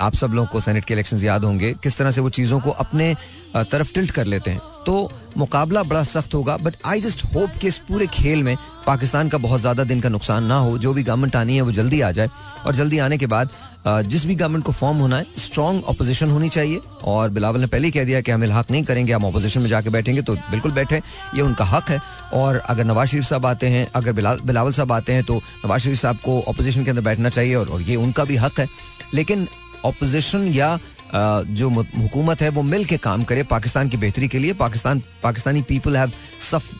[0.00, 2.70] आप सब लोगों को सेनेट के इलेक्शंस याद होंगे, किस तरह से वो चीज़ों को
[2.70, 3.14] अपने
[3.56, 7.68] तरफ़ टिल्ट कर लेते हैं। तो मुकाबला बड़ा सख्त होगा बट आई जस्ट होप कि
[7.68, 11.02] इस पूरे खेल में पाकिस्तान का बहुत ज़्यादा दिन का नुकसान ना हो, जो भी
[11.02, 12.28] गवर्नमेंट आनी है वो जल्दी आ जाए।
[12.66, 13.50] और जल्दी आने के बाद
[13.86, 17.86] जिस भी गवर्नमेंट को फॉर्म होना है स्ट्रॉन्ग अपोजिशन होनी चाहिए। और बिलावल ने पहले
[17.86, 20.72] ही कह दिया कि हम इलाक नहीं करेंगे हम अपोजिशन में जाके बैठेंगे तो बिल्कुल
[20.72, 20.96] बैठे।
[21.34, 22.00] ये उनका हक है।
[22.34, 25.98] और अगर नवाज़ शरीफ साहब आते हैं अगर बिलावल साहब आते हैं तो नवाज़ शरीफ
[25.98, 28.68] साहब को अपोजिशन के अंदर बैठना चाहिए और, और ये उनका भी हक है।
[29.14, 29.48] लेकिन
[29.84, 30.78] अपोजिशन या
[31.14, 35.62] जो हुकूमत है वो मिल के काम करे पाकिस्तान की बेहतरी के लिए। Pakistan Pakistani
[35.62, 36.12] people have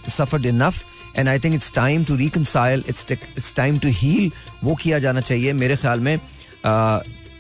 [0.09, 0.85] suffered enough
[1.19, 4.31] and I think it's time to reconcile it's time to heal
[4.65, 6.19] वो किया जाना चाहिए। मेरे ख्याल में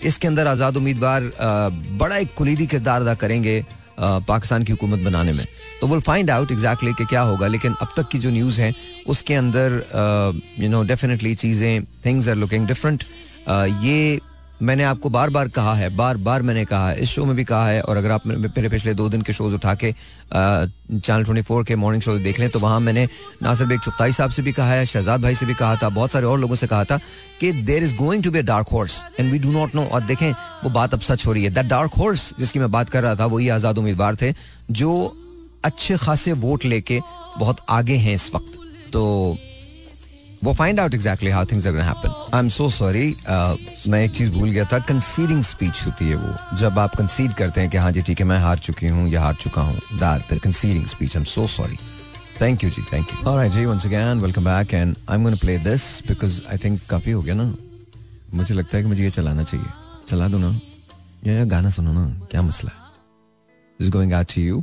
[0.04, 1.30] इसके अंदर आज़ाद उम्मीदवार
[1.98, 3.64] बड़ा एक कुलीदी किरदार अदा करेंगे
[4.00, 5.44] पाकिस्तान की हुकूमत बनाने में।
[5.80, 8.72] तो विल फाइंड आउट एग्जैक्टली कि क्या होगा, लेकिन अब तक की जो न्यूज़ है,
[9.06, 9.82] उसके अंदर
[10.58, 13.04] यू नो डेफिनेटली चीज़ें थिंग्स आर लुकिंग डिफरेंट
[13.84, 14.20] ये
[14.62, 17.44] मैंने आपको बार बार कहा है, बार बार मैंने कहा है, इस शो में भी
[17.44, 21.42] कहा है, और अगर आप मेरे पिछले दो दिन के शोज़ उठा के चैनल ट्वेंटी
[21.42, 23.06] फोर के मॉर्निंग शो देख लें तो वहाँ मैंने
[23.42, 26.12] नासिर बेग चुप्ताई साहब से भी कहा है, शहजाद भाई से भी कहा था, बहुत
[26.12, 26.98] सारे और लोगों से कहा था
[27.40, 30.30] कि there is going to be dark horse and we do not know और देखें,
[30.64, 33.14] वो बात अब सच हो रही है। दैट डार्क हॉर्स जिसकी मैं बात कर रहा
[33.14, 34.32] था, वही आज़ाद उम्मीदवार थे,
[34.70, 35.16] जो
[35.64, 37.00] अच्छे खासे वोट लेके
[37.38, 38.58] बहुत आगे हैं इस वक्त।
[38.92, 39.36] तो
[40.46, 43.06] वो find out exactly how things are gonna happen I am so sorry
[43.88, 47.60] मैं एक चीज़ भूल गया था कंसीडिंग स्पीच होती है वो। जब आप कंसीड करते
[47.60, 50.34] हैं कि हाँ जी ठीक है मैं हार चुकी हूँ या हार चुका हूँ that
[50.34, 51.78] the conceding speech I am so sorry
[52.40, 55.36] thank you ji thank you alright ji once again welcome back and I am gonna
[55.40, 57.52] play this because I think काफ़ी हो गया ना।
[58.34, 59.66] मुझे लगता है कि मुझे ये चलाना चाहिए।
[60.08, 60.52] चला दो ना?
[61.26, 62.06] या गाना सुनो ना?
[62.30, 62.78] क्या मसला है?
[63.80, 64.62] Is going out to you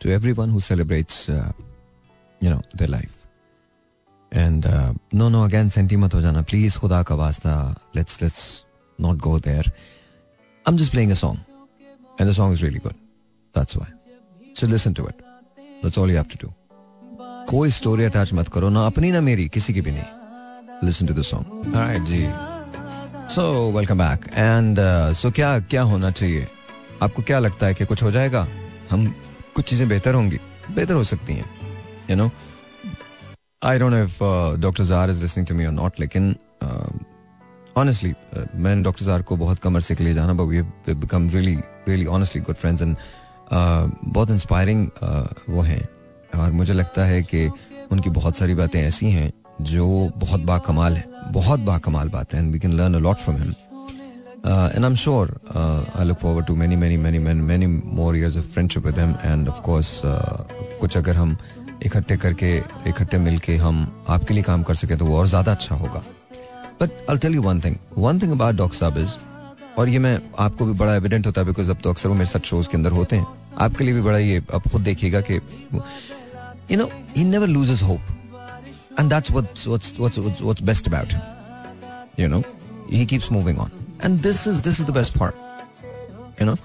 [0.00, 3.10] to everyone who celebrates you know their life
[4.32, 4.66] and
[5.14, 7.54] no no again senti हो जाना प्लीज़ खुदा का वास्ता
[7.96, 8.42] let's let's
[8.98, 11.38] not go there I am just playing a song
[12.20, 12.94] and the song is really good
[13.54, 15.22] that's why so listen to it
[15.82, 16.52] that's all you have to do
[17.50, 21.14] कोई story attach मत करो ना अपनी ना मेरी किसी की भी नहीं listen to
[21.14, 22.26] the song alright ji
[23.34, 23.44] so
[23.76, 24.78] welcome back and
[25.16, 26.46] so क्या क्या होना चाहिए
[27.02, 28.46] आपको क्या लगता है कि कुछ हो जाएगा
[28.90, 29.06] हम
[29.54, 30.38] कुछ चीज़ें बेहतर होंगी
[30.70, 31.44] बेहतर हो सकती हैं
[32.10, 32.30] you know
[33.64, 34.18] I don't know if
[34.60, 36.34] doctor Zar is listening to me और नॉट लेकिन
[37.78, 41.28] ऑनेस्टली uh, uh, मैंने डॉक्टर जार को बहुत कमर से लिए जाना but we become
[41.28, 41.54] really
[41.88, 42.96] really honestly good friends and
[43.52, 45.88] बहुत इंस्पायरिंग uh, वो हैं
[46.34, 47.48] और मुझे लगता है कि
[47.92, 49.32] उनकी बहुत सारी बातें ऐसी हैं
[49.62, 49.86] जो
[50.16, 54.84] बहुत बाकमाल है बहुत बाकमाल बातें and we can learn a lot from him and
[54.84, 58.44] I am sure I look forward to many many many many many more years of
[58.44, 60.00] friendship with him and of course
[60.80, 61.36] कुछ अगर हम
[61.82, 62.56] इकट्ठे करके,
[62.86, 66.02] इकट्ठे मिलके हम आपके लिए काम कर सके तो वो और ज़्यादा अच्छा होगा।
[66.80, 69.16] But I tell you one thing one thing about doctor sahab is
[69.78, 72.30] और ये मैं आपको भी बड़ा एविडेंट होता है बिकॉज़ अब तो अक्सर वो मेरे
[72.30, 73.26] साथ शोज़ के अंदर होते हैं।
[73.58, 75.34] आपके लिए भी बड़ा ये, आप खुद देखिएगा कि
[76.70, 78.00] you know he never loses hope
[79.00, 81.12] and that's what's best about
[82.20, 82.42] you know
[82.90, 83.70] he keeps moving on
[84.04, 86.56] and this is this is the best part you know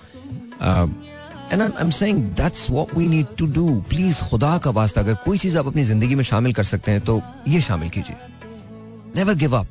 [1.53, 5.13] and I am saying that's what we need to do please खुदा का वास्ता अगर
[5.25, 8.15] कोई चीज़ आप अपनी ज़िंदगी में शामिल कर सकते हैं तो ये शामिल कीजिए
[9.15, 9.67] never give up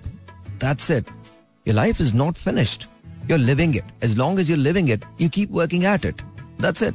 [0.65, 1.07] that's it
[1.69, 2.85] your life is not finished
[3.31, 6.23] you are living it as long as you living it you keep working at it
[6.63, 6.95] that's it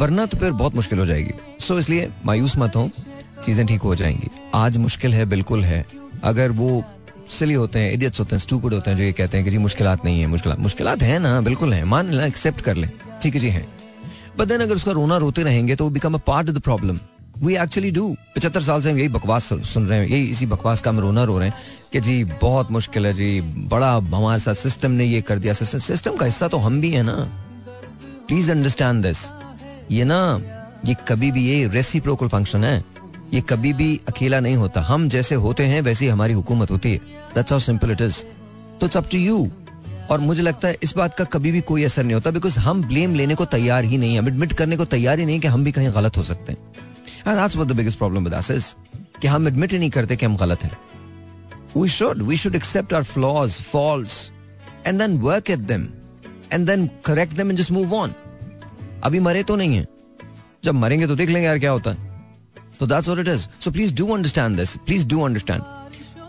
[0.00, 2.90] वरना तो फिर बहुत मुश्किल हो जाएगी। सो so, इसलिए मायूस मत हो।
[3.44, 5.86] चीज़ें ठीक हो जाएँगी। आज मुश्किल है बिल्कुल है।
[6.24, 6.84] अगर वो
[7.30, 9.58] सिली होते हैं इडियट्स होते हैं स्टूपिड होते हैं जो ये कहते हैं कि जी
[9.58, 12.88] मुश्किलात नहीं है, मुश्किलात मुश्किलात है ना, बिल्कुल है, मान लेना एक्सेप्ट कर ले,
[13.22, 13.66] ठीक है जी, है।
[14.38, 16.98] बट देन अगर उसका रोना रोते रहेंगे तो become a part of the problem
[17.38, 18.06] we actually do
[18.36, 21.24] पचहत्तर साल से हम यही बकवास सुन रहे हैं, यही इसी बकवास का हम रोना
[21.24, 21.56] रो रहे हैं
[21.92, 25.78] कि जी बहुत मुश्किल है जी, बड़ा हमारे साथ सिस्टम ने ये कर दिया सिस्टम
[25.80, 27.16] सिस्टम का हिस्सा तो हम भी है ना।
[28.28, 29.26] प्लीज़ अंडरस्टैंड दिस
[29.90, 30.40] ये ना,
[30.86, 32.84] ये कभी भी ये रेसिप्रोकल फ़ंक्शन है।
[33.34, 36.98] ये कभी भी अकेला नहीं होता। हम जैसे होते हैं, वैसी हमारी हुकूमत होती है।
[37.34, 38.22] That's how simple it is
[38.80, 39.50] तो इट्स अप टू यू
[40.10, 42.82] और मुझे लगता है इस बात का कभी भी कोई असर नहीं होता बिकॉज़ हम
[42.84, 45.64] ब्लेम लेने को तैयार ही नहीं है। एडमिट करने को तैयार ही नहीं कि हम
[45.64, 46.58] भी कहीं गलत हो सकते हैं।
[47.26, 48.72] That's what the biggest problem with us is
[49.20, 50.76] कि हम एडमिट ही नहीं करते कि हम गलत हैं।
[51.76, 54.30] We should we should accept our flaws faults
[54.86, 55.86] and then work at them
[56.52, 58.14] and then correct them and just move on
[59.04, 59.86] अभी मरे तो नहीं है।
[60.64, 62.07] जब मरेंगे तो देख लेंगे यार क्या होता है।
[62.80, 65.62] तो that's what it is so please do understand this please do understand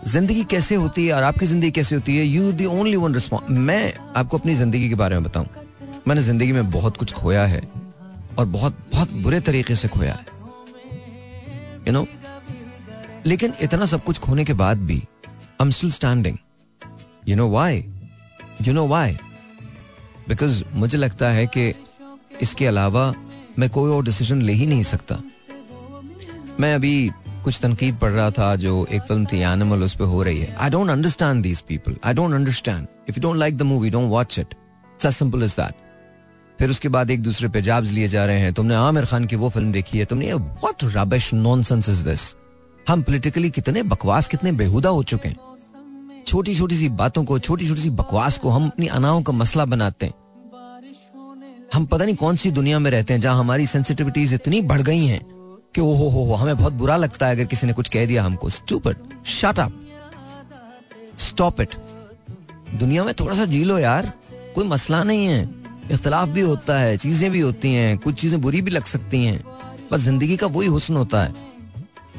[0.08, 2.24] ज़िंदगी कैसे होती है और आपकी ज़िंदगी कैसे होती है?
[2.24, 5.46] You the only one response मैं आपको अपनी ज़िंदगी के बारे में बताऊँ।
[6.08, 7.62] मैंने ज़िंदगी में बहुत कुछ खोया है
[8.38, 10.26] और बहुत बहुत बुरे तरीके से खोया है।
[11.78, 13.26] You you know know?
[13.26, 16.36] लेकिन इतना सब कुछ खोने के बाद भी I am still standing
[17.28, 17.72] you know why?
[18.66, 19.10] You know why?
[20.28, 21.72] Because मुझे लगता है कि
[22.42, 23.12] इसके अलावा
[23.58, 25.22] मैं कोई और डिसीज़न ले ही नहीं सकता।
[26.60, 27.10] मैं अभी
[27.44, 30.54] कुछ तनकीद पढ़ रहा था जो एक फ़िल्म थी एनिमल उस पर हो रही है।
[30.54, 34.10] I don't understand these people I don't understand if you don't like the movie don't
[34.10, 34.54] watch it
[35.02, 35.74] simple is that
[36.58, 39.36] फिर उसके बाद एक दूसरे पे जाब्स लिए जा रहे हैं। तुमने आमिर खान की
[39.36, 42.34] वो फ़िल्म देखी है। तुमने what rubbish nonsense is this
[42.88, 47.68] हम पॉलिटिकली कितने बकवास, कितने बेहुदा हो चुके हैं। छोटी छोटी सी बातों को छोटी
[47.68, 50.14] छोटी सी बकवास को हम अपनी अनाओं का मसला बनाते हैं।
[51.74, 55.04] हम पता नहीं कौन सी दुनिया में रहते हैं जहाँ हमारी सेंसिटिविटीज इतनी बढ़ गई
[55.06, 55.39] हैं।
[55.74, 58.06] कि ओ हो हो हो हमें बहुत बुरा लगता है अगर किसी ने कुछ कह
[58.06, 58.96] दिया हमको। Stupid
[59.30, 59.72] shut up
[61.20, 61.74] stop it
[62.74, 64.12] दुनिया में थोड़ा सा जी लो यार।
[64.54, 65.42] कोई मसला नहीं है।
[65.90, 69.40] इख्तलाफ भी होता है, चीज़ें भी होती हैं, कुछ चीज़ें बुरी भी लग सकती हैं।
[69.92, 71.34] बस ज़िंदगी का वही हुस्न होता है।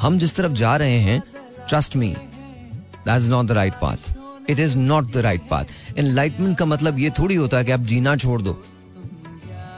[0.02, 1.22] हम जिस तरफ़ जा रहे हैं
[1.70, 6.58] trust me that is not the right path it is not the right path enlightenment
[6.58, 8.62] का मतलब ये थोड़ी होता है कि आप जीना छोड़ दो।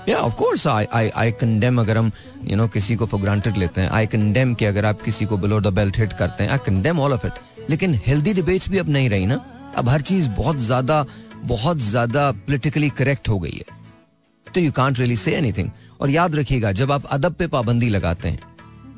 [0.09, 2.11] या of course I I I condemn अगर हम
[2.43, 5.37] यू नो किसी को फॉर ग्रांटेड लेते हैं। आई कंडेम कि अगर आप किसी को
[5.37, 8.77] बिलो द बेल्ट हिट करते हैं। I condemn all of it लेकिन हेल्दी डिबेट्स भी
[8.77, 9.39] अब नहीं रही ना।
[9.77, 11.05] अब हर चीज़ बहुत ज़्यादा
[11.45, 13.81] बहुत ज़्यादा पोलिटिकली करेक्ट हो गई है।
[14.47, 15.69] तो यू रियली से एनीथिंग
[16.01, 18.39] और याद रखिएगा, जब आप अदब पे पाबंदी लगाते हैं,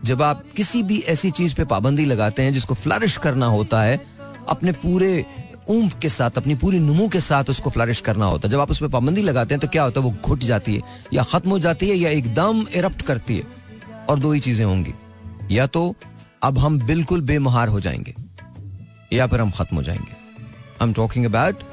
[0.03, 3.99] जब आप किसी भी ऐसी चीज़ पे पाबंदी लगाते हैं जिसको फ्लरिश करना होता है,
[4.49, 5.25] अपने पूरे
[5.69, 8.71] ऊंफ के साथ, अपनी पूरी नुमू के साथ उसको फ्लरिश करना होता है। जब आप
[8.71, 10.05] उस पर पाबंदी लगाते हैं तो क्या होता है?
[10.05, 10.81] वो घुट जाती है,
[11.13, 13.43] या खत्म हो जाती है, या एकदम इरप्ट करती है,
[14.09, 14.93] और दो ही चीज़ें होंगी।
[15.51, 15.95] या तो
[16.43, 18.15] अब हम बिल्कुल बेमहार हो जाएँगे,
[19.13, 21.63] या फिर हम खत्म हो जाएँगे। आई एम टॉकिंग अबाउट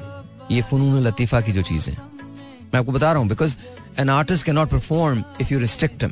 [0.51, 3.55] ये फनून लतीफा की जो चीज़ें। मैं आपको बता रहा हूँ because
[3.99, 6.05] an artist can not perform if you restrict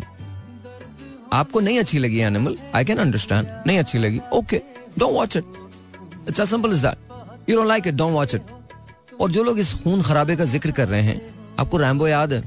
[1.34, 4.58] आपको नहीं अच्छी लगी एनिमल आई कैन अंडरस्टैंड नहीं अच्छी लगी okay
[5.00, 5.44] don't watch it
[6.30, 7.11] it's simple is that
[7.50, 8.42] you don't like it don't watch it
[9.22, 11.22] और जो लोग इस खून खराबे का ज़िक्र कर रहे हैं,
[11.60, 12.44] आपको रैम्बो याद है?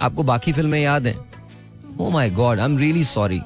[0.00, 1.18] आपको बाकी फ़िल्में याद हैं?
[2.00, 3.40] ओ my god I am really sorry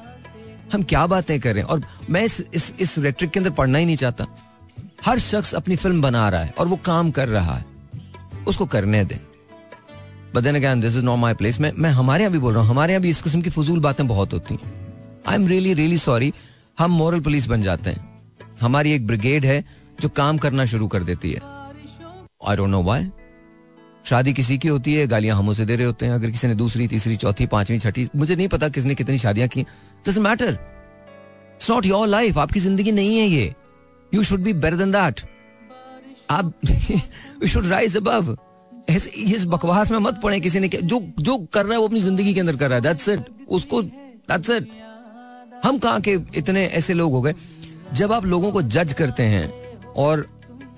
[0.73, 1.69] हम क्या बातें कर रहे हैं?
[1.69, 4.25] और मैं इस इस इस रेट्रिक के अंदर पढ़ना ही नहीं चाहता।
[5.05, 7.65] हर शख्स अपनी फ़िल्म बना रहा है और वो काम कर रहा है।
[8.47, 9.19] उसको करने दें।
[10.35, 12.69] But then again this is not my place मैं मैं हमारे यहाँ भी बोल रहा हूँ,
[12.69, 14.71] हमारे यहाँ भी इस किस्म की फजूल बातें बहुत होती हैं।
[15.27, 16.33] I am really really sorry
[16.79, 18.05] हम मॉरल पुलिस बन जाते हैं।
[18.61, 19.63] हमारी एक ब्रिगेड है
[20.01, 21.41] जो काम करना शुरू कर देती है।
[22.47, 23.09] आई डोंट नो व्हाई
[24.05, 26.55] शादी किसी की होती है, गालियाँ हम उसे दे रहे होते हैं। अगर किसी ने
[26.55, 31.69] दूसरी, तीसरी, चौथी, पांचवी, छठी, मुझे नहीं पता किसने कितनी शादियाँ की। Doesn't matter it's
[31.71, 33.53] not your life आपकी ज़िंदगी नहीं है ये।
[34.11, 35.21] You should be better than that
[36.29, 36.53] आप
[36.91, 38.35] यू शुड राइज अबव
[38.89, 42.33] इस बकवास में मत पड़े किसी ने जो जो कर रहा है वो अपनी ज़िंदगी
[42.33, 44.67] के अंदर कर रहा है। दैट्स इट उसको दैट्स इट
[45.63, 47.33] हम कहा के इतने ऐसे लोग हो गए?
[47.93, 49.47] जब आप लोगों को जज करते हैं
[49.97, 50.25] और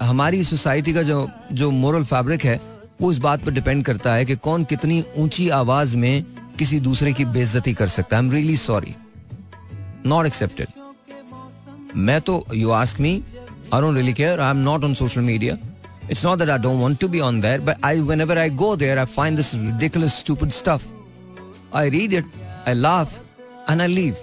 [0.01, 2.61] हमारी सोसाइटी का जो जो मोरल फैब्रिक है,
[3.01, 6.25] वो इस बात पर डिपेंड करता है कि कौन कितनी ऊँची आवाज़ में
[6.59, 8.95] किसी दूसरे की बेजती कर सकता है। I am really sorry
[10.05, 10.67] not accepted
[11.95, 13.23] मैं तो you ask me
[13.73, 15.57] I don't really care I am not on social media
[16.11, 18.75] it's not that I don't want to be on there but I whenever I go
[18.75, 20.85] there I find this ridiculous stupid stuff
[21.75, 22.25] I read it
[22.67, 23.19] I laugh
[23.69, 24.13] and I leave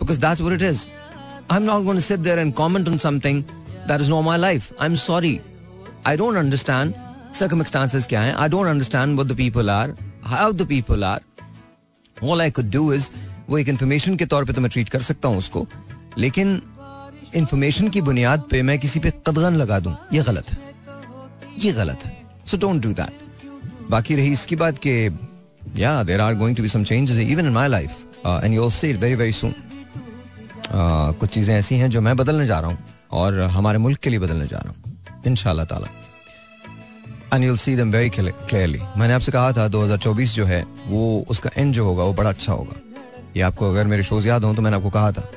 [0.00, 0.86] because that's what it is
[1.50, 3.44] I am not going to sit there and comment on something
[3.80, 4.72] something that is not my life.
[4.78, 5.40] I'm sorry.
[6.04, 6.94] I don't understand
[7.32, 8.44] circumstances kya hai.
[8.44, 11.20] I don't understand what the people are, how the people are.
[12.22, 13.10] All I could do is
[13.48, 15.66] वो एक information के तौर पे तो मैं treat कर सकता हूँ उसको
[16.18, 16.60] लेकिन
[17.34, 20.58] इन्फॉर्मेशन की बुनियाद पे मैं किसी पे कदगन लगा दूँ ये गलत है
[21.58, 23.42] ये गलत है सो डोंट डू दैट
[23.90, 25.10] बाकी रही इसकी बात के
[25.80, 28.70] या there are going to be some changes even in my life and you will
[28.70, 29.54] see very very soon
[30.72, 32.78] कुछ चीज़ें ऐसी हैं जो मैं बदलने जा रहा हूँ
[33.12, 35.34] और हमारे मुल्क के लिए बदलने जा रहा हूँ। इन
[35.64, 35.86] ताला।
[37.34, 41.50] And you'll see them very clearly मैंने आपसे कहा था 2024 जो है, वो, उसका
[41.56, 42.80] एंड जो होगा, वो बड़ा अच्छा होगा।
[43.36, 45.30] ये आपको अगर मेरे शोज़ याद हों तो मैंने आपको कहा था।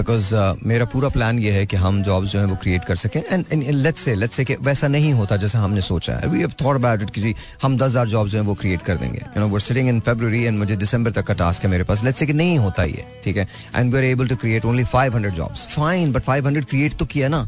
[0.00, 2.96] बिकॉज़ uh, मेरा पूरा प्लान ये है कि हम जॉब्स जो है वो क्रिएट कर
[2.96, 6.40] सकें। And let's say let's say कि वैसा नहीं होता जैसा हमने सोचा है। We
[6.40, 9.18] have thought about it कि हम दस हज़ार जॉब्स जो है वो क्रिएट कर देंगे।
[9.18, 12.04] You know we're sitting in February and मुझे दिसंबर तक का टास्क है मेरे पास।
[12.04, 13.48] लेट्स से कि नहीं होता ये ठीक है?
[13.76, 17.28] And we are able to create only 500 jobs fine but 500 create तो किया
[17.28, 17.46] ना।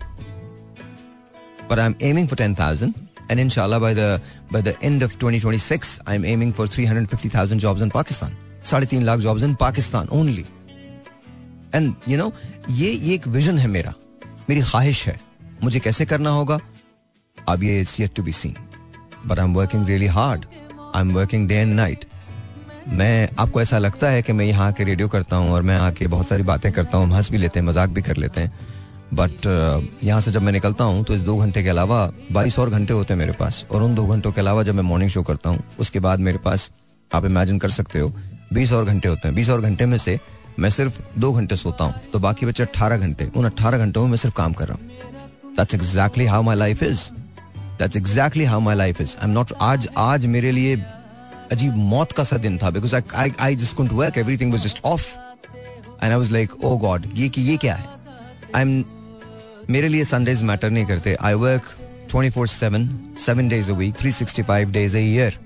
[1.71, 2.95] But I am aiming for 10000
[3.31, 4.07] and inshallah by the
[4.55, 8.35] by the end of 2026 i'm aiming for 350000 jobs in pakistan
[8.71, 10.45] साढ़े तीन lakh jobs in Pakistan only
[11.75, 12.33] and you know
[12.71, 13.95] ये एक vision है मेरा।
[14.49, 15.19] मेरी ख्वाहिश है।
[15.63, 16.59] मुझे कैसे करना होगा?
[17.39, 18.55] अब ये it's yet to be seen
[19.27, 20.45] but I am working really hard
[20.95, 22.05] I am working day and night
[22.91, 26.07] मैं आपको ऐसा लगता है कि मैं यहाँ आके रेडियो करता हूँ और मैं आके
[26.07, 28.71] बहुत सारी बातें करता हूँ हंस भी लेते हैं मज़ाक भी कर लेते हैं।
[29.15, 32.59] बट uh, यहाँ से जब मैं निकलता हूँ तो इस दो घंटे के अलावा बाईस
[32.59, 35.11] और घंटे होते हैं मेरे पास। और उन दो घंटों के अलावा जब मैं मॉर्निंग
[35.11, 36.71] शो करता हूँ उसके बाद मेरे पास
[37.11, 38.13] आप इमेजिन कर सकते हो
[38.53, 40.19] बीस और घंटे होते हैं। बीस और घंटे में से
[40.59, 44.11] मैं सिर्फ़ दो घंटे सोता हूँ तो बाकी बच्चे अट्ठारह घंटे। उन अट्ठारह घंटों में
[44.11, 47.09] मैं सिर्फ़ काम कर रहा हूँ। That's exactly how my life is
[47.79, 50.77] that's exactly how my life is I am not आज आज मेरे लिए
[51.53, 54.81] अजीब मौत का सा दिन था because I I just couldn't work everything was just
[54.85, 55.07] off
[56.03, 57.87] and I was like oh god ये कि, ये क्या है?
[58.57, 58.85] आई एम
[59.71, 61.15] मेरे लिए संडेज मैटर नहीं करते.
[61.15, 61.63] I work
[62.15, 62.89] 24 7
[63.27, 65.39] 7 days a week 365 days a year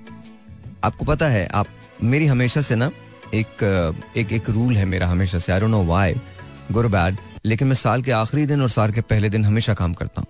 [0.85, 1.67] आपको पता है, आप,
[2.03, 2.91] मेरी हमेशा से ना
[3.35, 6.15] एक एक एक रूल है मेरा हमेशा से I don't know why
[6.73, 7.17] good bad
[7.47, 10.27] लेकिन मैं साल के आखिरी दिन और साल के पहले दिन हमेशा काम करता हूँ।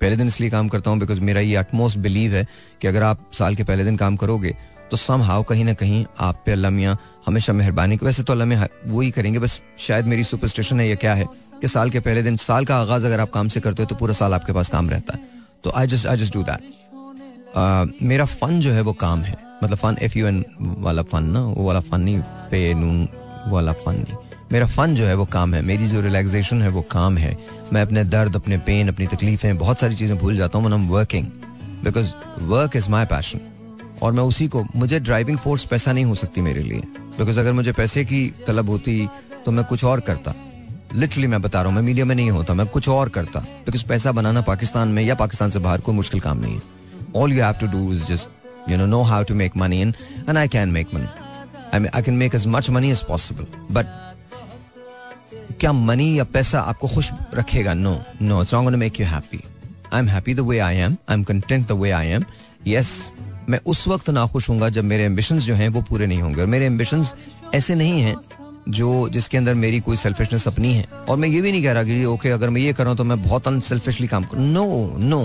[0.00, 2.46] पहले दिन इसलिए काम करता हूँ बिकॉज़ मेरा ये अटमोस्ट बिलीव है
[2.80, 4.56] कि अगर आप साल के पहले दिन काम करोगे
[4.90, 8.66] तो सम हाउ कहीं ना कहीं आप पे अल्लाह मियाँ हमेशा मेहरबानी वैसे तो अल्लाह
[8.86, 11.26] वो ही करेंगे, बस शायद मेरी सुपरस्टिशन है या क्या है
[11.60, 13.94] कि साल के पहले दिन, साल का आगाज़ अगर आप काम से करते हो तो
[13.96, 15.20] पूरा साल आपके पास काम रहता है।
[15.64, 19.78] तो I just I just do that मेरा फन जो है वो काम है। मतलब
[19.78, 22.18] फन एफ़ यू एन वाला फन ना, वो वाला फन नहीं,
[22.50, 23.08] पे नून
[23.48, 24.16] वाला फन नहीं।
[24.52, 27.36] मेरा फन जो है वो काम है, मेरी जो रिलैक्सेशन है वो काम है।
[27.72, 31.26] मैं अपने दर्द, अपने पेन अपनी तकलीफें, बहुत सारी चीज़ें भूल जाता हूँ I working
[31.84, 33.40] because work is my passion
[34.02, 36.80] और मैं उसी को, मुझे ड्राइविंग फोर्स पैसा नहीं हो सकती मेरे लिए।
[37.18, 39.08] बिकॉज़ अगर मुझे पैसे की तलब होती
[39.44, 40.34] तो मैं कुछ और करता।
[40.94, 43.84] लिटरली मैं बता रहा हूँ, मैं मीडिया में नहीं होता, मैं कुछ और करता। बिकॉज़
[43.84, 46.62] पैसा बनाना पाकिस्तान में या पाकिस्तान से बाहर कोई मुश्किल काम नहीं है।
[47.16, 48.28] All you have to do is just
[48.68, 49.96] you know know how to make money and
[50.26, 51.10] and I can make money.
[51.72, 53.46] I mean, I can make as much money as possible.
[53.70, 53.86] But
[55.60, 57.74] क्या money या पैसा आपको खुश रखेगा?
[57.74, 59.40] No no it's not make you happy
[59.92, 62.24] I am happy the way I am I am content the way I am
[62.66, 63.12] yes
[63.48, 66.40] मैं उस वक्त ना खुश हूँगा जब मेरे एम्बिशन जो हैं वो पूरे नहीं होंगे।
[66.40, 67.04] और मेरे एम्बिशन
[67.54, 68.16] ऐसे नहीं हैं
[68.68, 71.82] जो जिसके अंदर मेरी कोई सेल्फिशनेस अपनी है। और मैं ये भी नहीं कह रहा
[71.84, 74.96] कि ओके अगर मैं ये कर रहा हूँ तो मैं बहुत अनसेल्फिशली काम करूँ। नो
[74.98, 75.22] नो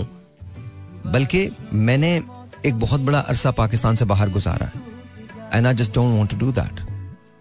[1.12, 2.22] बल्कि मैंने
[2.66, 6.38] एक बहुत बड़ा अरसा पाकिस्तान से बाहर गुजारा है and I just don't want to
[6.38, 6.82] do that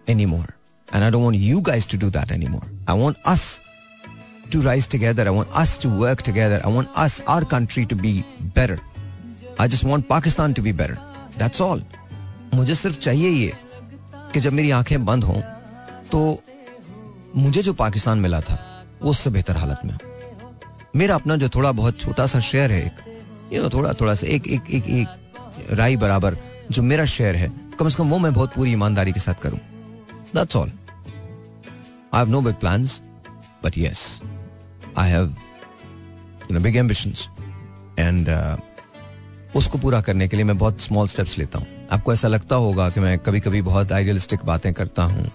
[0.09, 0.53] any more
[0.93, 3.49] and I don't want you guys to do that any more I want us
[4.53, 5.23] to rise together.
[5.27, 6.59] I want us to work together.
[6.65, 8.13] I want us, our country, to be
[8.55, 8.77] better.
[9.59, 10.95] I just want Pakistan to be better.
[11.37, 11.81] That's all.
[12.53, 13.51] मुझे सिर्फ़ चाहिए ये
[14.33, 15.41] कि जब मेरी आँखें बंद हों
[16.11, 16.21] तो
[17.35, 18.57] मुझे जो पाकिस्तान मिला था
[19.01, 19.97] वो उससे बेहतर हालत में
[20.95, 23.03] मेरा अपना जो थोड़ा बहुत छोटा सा शेयर है एक
[23.53, 26.37] यू नो थोड़ा थोड़ा सा, एक एक एक एक राई बराबर
[26.71, 29.59] जो मेरा शेयर है, कम से कम वो मैं बहुत पूरी ईमानदारी के साथ करूँ।
[30.35, 30.71] That's all
[32.13, 33.01] I have no big plans
[33.63, 34.21] but yes
[34.97, 35.35] I have
[36.41, 37.27] you know big ambitions
[37.99, 38.29] and
[39.55, 42.89] उसको पूरा करने के लिए मैं बहुत स्मॉल स्टेप्स लेता हूँ। आपको ऐसा लगता होगा
[42.89, 45.31] कि मैं कभी कभी बहुत आइडियलिस्टिक बातें करता हूँ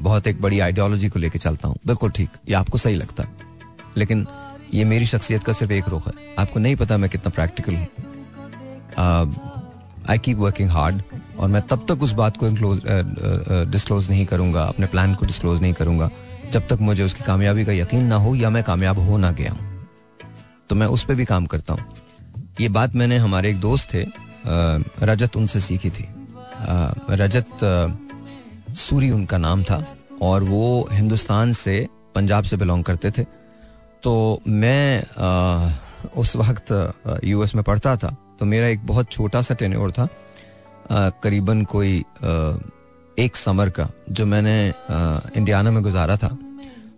[0.00, 3.46] बहुत एक बड़ी आइडियोलॉजी को लेकर चलता हूँ। बिल्कुल ठीक, ये आपको सही लगता। है
[3.96, 4.26] लेकिन
[4.74, 7.86] ये मेरी शख्सियत का सिर्फ़ एक रुख है। आपको नहीं पता मैं कितना प्रैक्टिकल हूँ।
[10.08, 11.02] आई कीप वर्किंग हार्ड
[11.38, 12.48] और मैं तब तक उस बात को
[13.70, 16.10] डिस्क्लोज नहीं करूँगा, अपने प्लान को डिस्क्लोज नहीं करूँगा,
[16.52, 19.56] जब तक मुझे उसकी कामयाबी का यकीन ना हो या मैं कामयाब हो ना गया
[20.68, 21.84] तो मैं उस पर भी काम करता हूँ।
[22.60, 24.06] ये बात मैंने हमारे एक दोस्त थे
[25.04, 26.08] रजत उनसे सीखी थी।
[27.12, 27.58] रजत
[28.76, 29.84] सूरी उनका नाम था
[30.22, 33.24] और वो हिंदुस्तान से पंजाब से बिलोंग करते थे।
[34.02, 35.70] तो मैं आ,
[36.16, 36.72] उस वक्त
[37.24, 40.08] यूएस में पढ़ता था। तो मेरा एक बहुत छोटा सा टेन्योर था।
[41.22, 42.58] करीबन कोई आ,
[43.18, 44.56] एक समर का जो मैंने
[45.36, 46.36] इंडियाना में गुजारा था।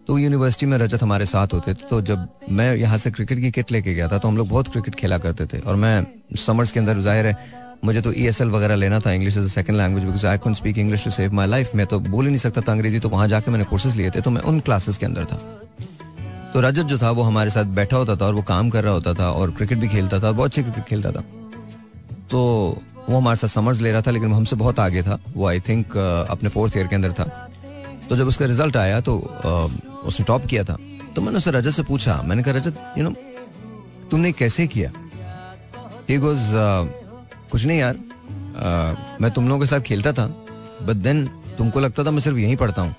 [0.07, 3.51] तो यूनिवर्सिटी में रजत हमारे साथ होते थे। तो जब मैं यहाँ से क्रिकेट की
[3.51, 6.07] किट लेके गया था तो हम लोग बहुत क्रिकेट खेला करते थे। और मैं
[6.39, 7.37] समर्स के अंदर ज़ाहिर है
[7.85, 10.79] मुझे तो ई e वगैरह लेना था English as second language because I could speak
[10.79, 13.29] English to save my life मैं तो बोल ही नहीं सकता था अंग्रेज़ी तो वहाँ
[13.29, 15.39] जाके मैंने कोर्सेज लिए थे। तो मैं उन क्लासेस के अंदर था।
[16.55, 18.93] तो रजत जो था वो हमारे साथ बैठा होता था और वो काम कर रहा
[18.93, 21.21] होता था और क्रिकेट भी खेलता था बहुत अच्छी क्रिकेट खेलता था।
[22.31, 22.41] तो
[23.09, 25.87] वो हमारे साथ समर्स ले रहा था लेकिन हमसे बहुत आगे था। वो आई थिंक
[25.87, 27.25] uh, अपने फोर्थ ईयर के अंदर था।
[28.09, 29.71] तो जब उसका रिज़ल्ट आया तो uh,
[30.07, 30.77] उसने टॉप किया था।
[31.15, 33.15] तो मैंने उससे रजत से पूछा मैंने कहा रजत यू नो
[34.11, 34.91] तुमने कैसे किया?
[36.09, 36.87] ही गोज uh,
[37.51, 37.99] कुछ नहीं यार
[39.21, 40.27] मैं तुम लोगों के साथ खेलता था
[40.83, 41.27] बट देन
[41.59, 42.95] तुमको लगता था मैं सिर्फ़ यहीं पढ़ता हूँ।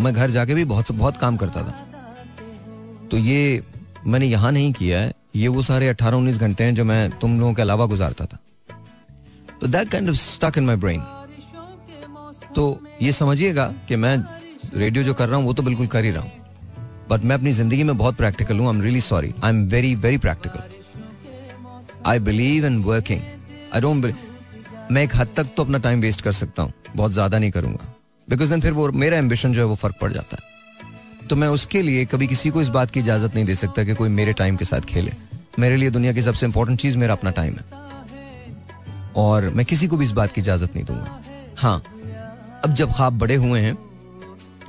[0.00, 1.84] मैं घर जाके भी बहुत बहुत काम करता था।
[3.10, 3.62] तो ये
[4.06, 7.38] मैंने यहाँ नहीं किया है। ये वो सारे अट्ठारह उन्नीस घंटे हैं जो मैं तुम
[7.40, 8.38] लोगों के अलावा गुजारता था।
[9.60, 11.00] तो that kind of stuck in my brain
[12.54, 14.16] तो ये समझिएगा कि मैं
[14.74, 16.32] रेडियो जो कर रहा हूँ, वो तो बिल्कुल कर ही रहा हूँ।
[17.10, 19.94] बट मैं अपनी ज़िंदगी में बहुत प्रैक्टिकल हूँ। I am really sorry I am very
[19.96, 20.60] very practical
[22.06, 23.20] I believe in working
[23.74, 24.14] I don't
[24.92, 27.94] मैं एक हद तक तो अपना टाइम वेस्ट कर सकता हूँ। बहुत ज़्यादा नहीं करूँगा।
[28.28, 30.56] बिकॉज़ देन फिर वो मेरा एम्बिशन जो है वो फ़र्क पड़ जाता है।
[31.30, 33.94] तो मैं उसके लिए कभी किसी को इस बात की इजाज़त नहीं दे सकता कि
[33.94, 35.12] कोई मेरे टाइम के साथ खेले।
[35.58, 37.64] मेरे लिए दुनिया की सबसे इंपॉर्टेंट चीज़ मेरा अपना टाइम है।
[39.16, 41.20] और मैं किसी को भी इस बात की इजाज़त नहीं दूँगा।
[41.58, 41.82] हाँ
[42.64, 43.72] अब जब ख्वाब बड़े हुए हैं,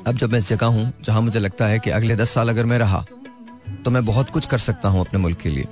[0.08, 2.66] अब जब मैं इस जगह हूँ, जहाँ मुझे लगता है कि अगले दस साल अगर
[2.66, 3.06] मैं रहा
[3.86, 5.68] तो मैं बहुत कुछ कर सकता हूँ अपने मुल्क के लिए।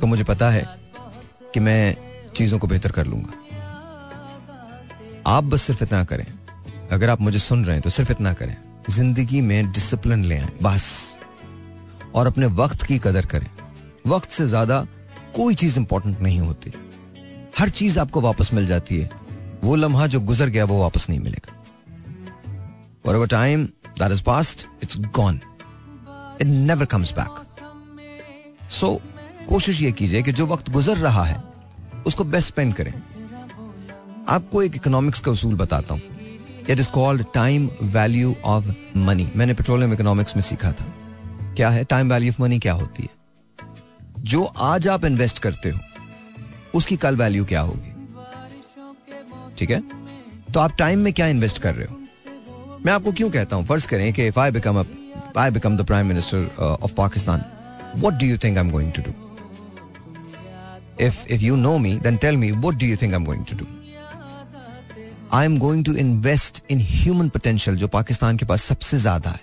[0.00, 0.64] तो मुझे पता है
[1.54, 1.96] कि मैं
[2.36, 3.32] चीज़ों को बेहतर कर लूँगा।
[5.26, 6.26] आप बस सिर्फ़ इतना करें।
[6.92, 8.56] अगर आप मुझे सुन रहे हैं तो सिर्फ़ इतना करें।
[8.90, 11.14] ज़िंदगी में डिसिप्लिन ले आए, बस।
[12.14, 13.46] और अपने वक्त की कदर करें।
[14.06, 14.86] वक्त से ज़्यादा
[15.36, 16.72] कोई चीज़ इंपॉर्टेंट नहीं होती।
[17.58, 19.10] हर चीज़ आपको वापस मिल जाती है।
[19.64, 21.62] वो लम्हा जो गुजर गया, वो वापस नहीं मिलेगा।
[23.06, 23.64] और our time
[23.98, 25.40] that is past it's gone
[26.40, 27.42] it never comes back
[28.70, 29.00] so
[29.48, 31.42] कोशिश ये कीजिए कि जो वक्त गुजर रहा है,
[32.06, 32.92] उसको बेस्ट स्पेंड करें।
[34.28, 36.02] आपको एक इकोनॉमिक्स का उसूल बताता हूँ।
[36.72, 40.84] It is called time value of money मैंने पेट्रोलियम इकोनॉमिक्स में सीखा था।
[41.56, 43.08] क्या है टाइम वैल्यू ऑफ़ मनी क्या होती है?
[44.20, 45.78] जो आज आप इन्वेस्ट करते हो,
[46.74, 47.90] उसकी कल वैल्यू क्या होगी?
[49.58, 49.82] ठीक है?
[50.54, 51.98] तो आप टाइम में क्या इन्वेस्ट कर रहे हो?
[52.86, 53.64] मैं आपको क्यों कहता हूँ?
[53.66, 54.84] फ़र्ज़ करें कि if I become
[55.38, 57.44] I become the prime minister of Pakistan
[57.96, 59.12] what do you think I am going to do
[61.00, 63.44] if if you know me then tell me what do you think I am going
[63.44, 63.66] to do
[65.34, 69.40] I am going to invest in human potential जो पाकिस्तान के पास सबसे ज़्यादा है।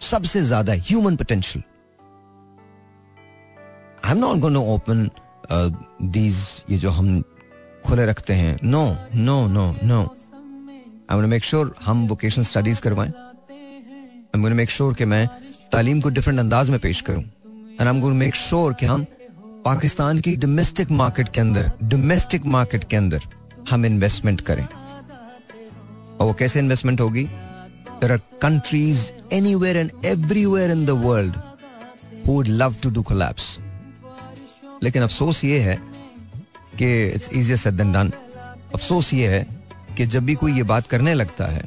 [0.00, 1.62] सबसे ज़्यादा human potential
[4.04, 5.08] I am not going open
[6.12, 6.36] these
[6.70, 7.22] ये जो हम
[7.86, 8.84] खुले रखते हैं। No
[9.14, 10.02] no no no
[11.10, 15.26] I make sure हम वोकेशनल स्टडीज़ करवाएँ। आई वांट मेक श्योर कि मैं
[15.72, 19.04] तालीम को डिफरेंट अंदाज में पेश करूँ। And I going make sure कि हम
[19.64, 23.22] पाकिस्तान की डोमेस्टिक मार्केट के अंदर डोमेस्टिक मार्केट के अंदर
[23.70, 24.66] हम इन्वेस्टमेंट करें।
[26.24, 27.22] और वो कैसे इन्वेस्टमेंट होगी?
[28.00, 31.36] There are countries anywhere and everywhere in the world
[32.26, 33.58] who love to do collapse
[34.82, 35.76] लेकिन अफसोस ये है
[36.78, 38.12] कि it's easier said than done
[38.74, 39.46] अफसोस ये है
[39.96, 41.62] कि जब भी कोई ये बात करने लगता है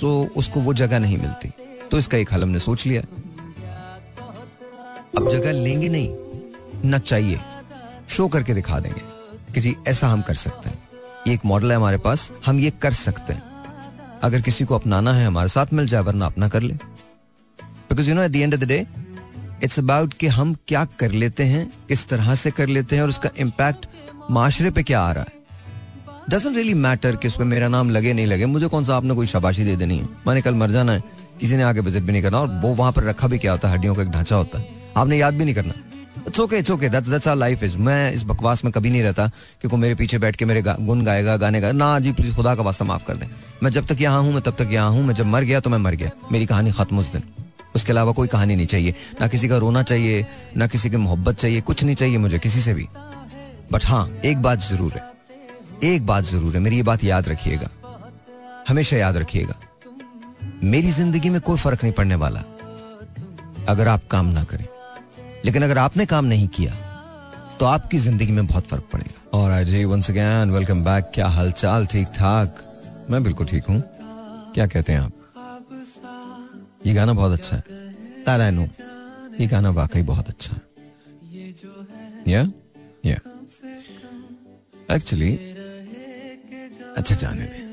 [0.00, 1.48] तो उसको वो जगह नहीं मिलती।
[1.90, 3.02] तो इसका एक हल हमने सोच लिया।
[5.18, 6.08] अब जगह लेंगे नहीं,
[6.84, 7.40] न चाहिए।
[8.08, 9.02] शो करके दिखा देंगे
[9.54, 10.78] कि जी, ऐसा हम कर सकते हैं।
[11.26, 13.49] ये एक मॉडल है हमारे पास, हम ये कर सकते हैं।
[14.22, 16.74] अगर किसी को अपनाना है हमारे साथ, मिल जाए, वरना अपना कर ले।
[17.64, 18.86] Because you know at the end of the day
[19.64, 23.08] it's about कि हम क्या कर लेते हैं, किस तरह से कर लेते हैं, और
[23.08, 23.86] उसका इम्पैक्ट
[24.30, 25.38] माशरे पे क्या आ रहा है।
[26.30, 29.26] डजेंट रियली मैटर कि उसमें मेरा नाम लगे, नहीं लगे, मुझे कौन सा आपने कोई
[29.26, 31.02] शाबाशी दे देनी है। मैंने कल मर जाना है,
[31.40, 33.68] किसी ने आगे विज़िट भी नहीं करना, और वो वहाँ पर रखा भी क्या होता
[33.68, 35.72] है, हड्डियों का एक ढांचा होता है। आपने याद भी नहीं करना।
[36.26, 39.02] It's okay it's okay that's that's our life is मैं इस बकवास में कभी नहीं
[39.02, 39.26] रहता
[39.62, 42.54] कि कोई मेरे पीछे बैठ के मेरे गुन गाएगा, गाने का ना जी प्लीज़ खुदा
[42.54, 43.26] का वास्ता माफ़ कर दें।
[43.62, 45.70] मैं जब तक यहाँ हूँ, मैं तब तक यहाँ हूँ। मैं जब मर गया तो
[45.70, 47.22] मैं मर गया। मेरी कहानी खत्म उस दिन।
[47.74, 51.36] उसके अलावा कोई कहानी नहीं चाहिए। ना किसी का रोना चाहिए, ना किसी की मोहब्बत
[51.36, 52.88] चाहिए, कुछ नहीं चाहिए मुझे, किसी से भी।
[53.72, 55.08] बट हाँ एक बात ज़रूर है।
[55.84, 57.70] एक बात ज़रूर है। मेरी ये बात याद रखिएगा।
[58.68, 59.54] हमेशा याद रखिएगा।
[60.64, 62.44] मेरी ज़िंदगी में कोई फ़र्क नहीं पड़ने वाला।
[63.68, 64.64] अगर आप काम ना करें।
[65.44, 66.74] लेकिन अगर आपने काम नहीं किया
[67.60, 71.86] तो आपकी ज़िंदगी में बहुत फ़र्क पड़ेगा। और जी वंस अगेन वेलकम बैक क्या हालचाल?
[71.86, 72.64] ठीक ठाक
[73.10, 73.82] मैं बिल्कुल ठीक हूँ।
[74.54, 75.12] क्या कहते हैं आप?
[76.86, 78.66] ये गाना बहुत अच्छा है। नो,
[79.40, 80.60] ये गाना वाकई बहुत अच्छा है।
[82.28, 82.42] या
[83.06, 83.16] या
[84.90, 85.32] एक्चुअली
[86.96, 87.68] अच्छा जाने दे।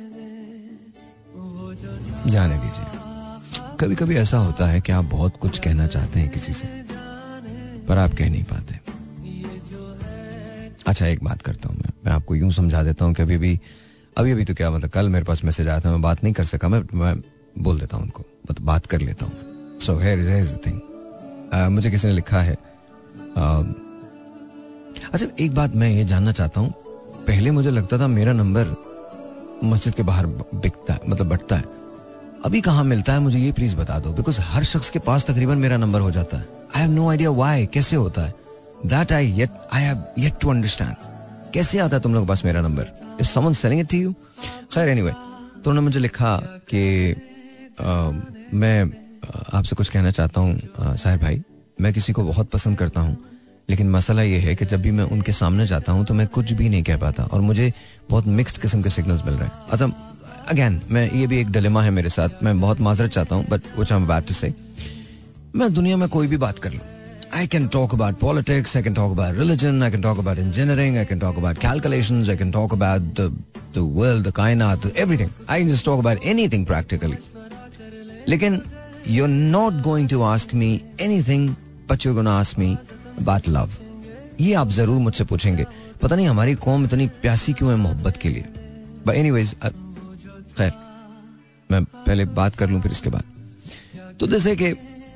[2.32, 2.86] जाने दीजिए।
[3.80, 6.68] कभी कभी ऐसा होता है कि आप बहुत कुछ कहना चाहते हैं किसी से।
[7.88, 8.79] पर आप कह नहीं पाते।
[10.88, 13.59] अच्छा एक बात करता हूँ मैं। मैं आपको यूँ समझा देता हूँ कि अभी भी
[14.17, 16.43] अभी अभी तो क्या मतलब कल मेरे पास मैसेज आया था मैं बात नहीं कर
[16.45, 17.15] सका मैं मैं
[17.59, 21.91] बोल देता हूँ उनको मतलब बात कर लेता हूँ। So here is the thing मुझे
[21.91, 23.63] किसी ने लिखा है uh,
[25.13, 26.73] अच्छा एक बात मैं ये जानना चाहता हूँ।
[27.27, 28.75] पहले मुझे लगता था मेरा नंबर
[29.63, 31.63] मस्जिद के बाहर बिकता है मतलब बटता है।
[32.45, 35.57] अभी कहाँ मिलता है मुझे ये प्लीज़ बता दो बिकॉज़ हर शख्स के पास तकरीबन
[35.57, 38.34] मेरा नंबर हो जाता है। I have no idea why कैसे होता है?
[38.86, 40.95] That I yet I have yet to understand
[41.53, 44.13] कैसे आता है तुम लोग के पास मेरा number is someone selling it to you
[44.74, 46.36] खैर एनीवे तो उन्होंने मुझे लिखा
[46.70, 47.15] कि
[48.53, 48.84] मैं
[49.53, 51.41] आपसे कुछ कहना चाहता हूँ साहिर भाई।
[51.82, 53.18] मैं किसी को बहुत पसंद करता हूँ,
[53.70, 56.51] लेकिन मसला ये है कि जब भी मैं उनके सामने जाता हूँ तो मैं कुछ
[56.53, 57.72] भी नहीं कह पाता, और मुझे
[58.09, 59.86] बहुत मिक्स्ड किस्म के सिग्नल्स मिल रहे हैं। अच्छा
[60.49, 63.61] अगेन मैं, ये भी एक डिलेमा है मेरे साथ। मैं बहुत माजरत चाहता हूँ but
[63.80, 64.53] which I am bad to say
[65.55, 66.79] मैं दुनिया में कोई भी बात कर लू।
[67.35, 70.97] I can talk about politics I can talk about religion I can talk about engineering
[70.97, 73.19] I can talk about calculation I can talk about
[73.77, 77.17] world कायनात everything I can just talk about any thing practically
[78.27, 78.61] लेकिन
[79.07, 80.69] you not going to ask me
[81.01, 81.49] any thing
[81.89, 82.75] but you gonna ask me
[83.19, 83.69] about love
[84.39, 85.65] ये आप ज़रूर मुझसे पूछेंगे,
[86.01, 88.43] पता नहीं हमारी कौम इतनी प्यासी क्यों है मोहब्बत के लिए?
[89.07, 90.71] बट एनी वेज खैर,
[91.69, 93.23] मैं पहले बात कर लू फिर इसके बाद।
[94.19, 94.71] तो जैसे कि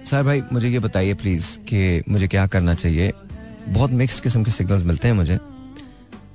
[0.06, 3.14] सर भाई, मुझे ये बताइए प्लीज़ कि मुझे क्या करना चाहिए?
[3.70, 5.40] बहुत मिक्स किस्म के सिग्नल्स मिलते हैं मुझे।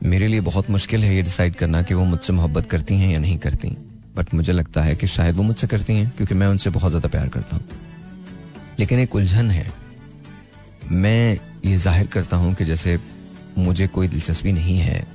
[0.03, 3.19] मेरे लिए बहुत मुश्किल है ये डिसाइड करना कि वो मुझसे मोहब्बत करती हैं या
[3.19, 3.69] नहीं करती।
[4.17, 7.09] बट मुझे लगता है कि शायद वो मुझसे करती हैं, क्योंकि मैं उनसे बहुत ज़्यादा
[7.09, 7.65] प्यार करता हूँ।
[8.79, 9.73] लेकिन एक उलझन है।
[10.91, 12.99] मैं ये ज़ाहिर करता हूँ कि जैसे
[13.59, 15.07] मुझे कोई दिलचस्पी नहीं है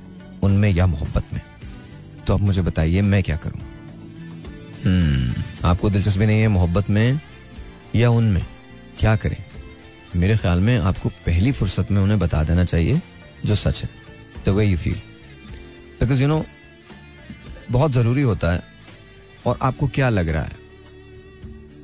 [0.42, 1.40] उनमें या मोहब्बत में।
[2.26, 3.60] तो आप मुझे बताइए, मैं क्या करूँ?
[4.84, 7.20] हम्म आपको दिलचस्पी नहीं है मोहब्बत में
[7.94, 8.46] या उनमें?
[8.98, 9.36] क्या करें?
[10.16, 13.00] मेरे ख्याल में आपको पहली फुर्सत में उन्हें बता देना चाहिए
[13.44, 13.88] जो सच है
[14.46, 15.00] the way you feel
[16.00, 16.44] because you know
[17.70, 18.62] बहुत ज़रूरी होता है
[19.46, 20.56] और आपको क्या लग रहा है?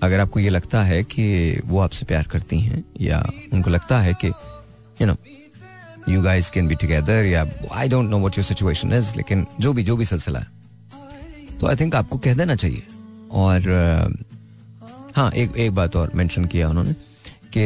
[0.03, 1.25] अगर आपको ये लगता है कि
[1.65, 4.29] वो आपसे प्यार करती हैं या उनको लगता है कि
[5.01, 5.17] you know
[6.09, 9.73] you guys can be together या I don't know what your situation is लेकिन जो
[9.73, 10.47] भी जो भी सिलसिला है
[11.59, 12.83] तो आई थिंक आपको कह देना चाहिए।
[13.31, 13.61] और
[15.17, 16.93] हाँ एक एक बात और मेंशन किया उन्होंने
[17.57, 17.65] कि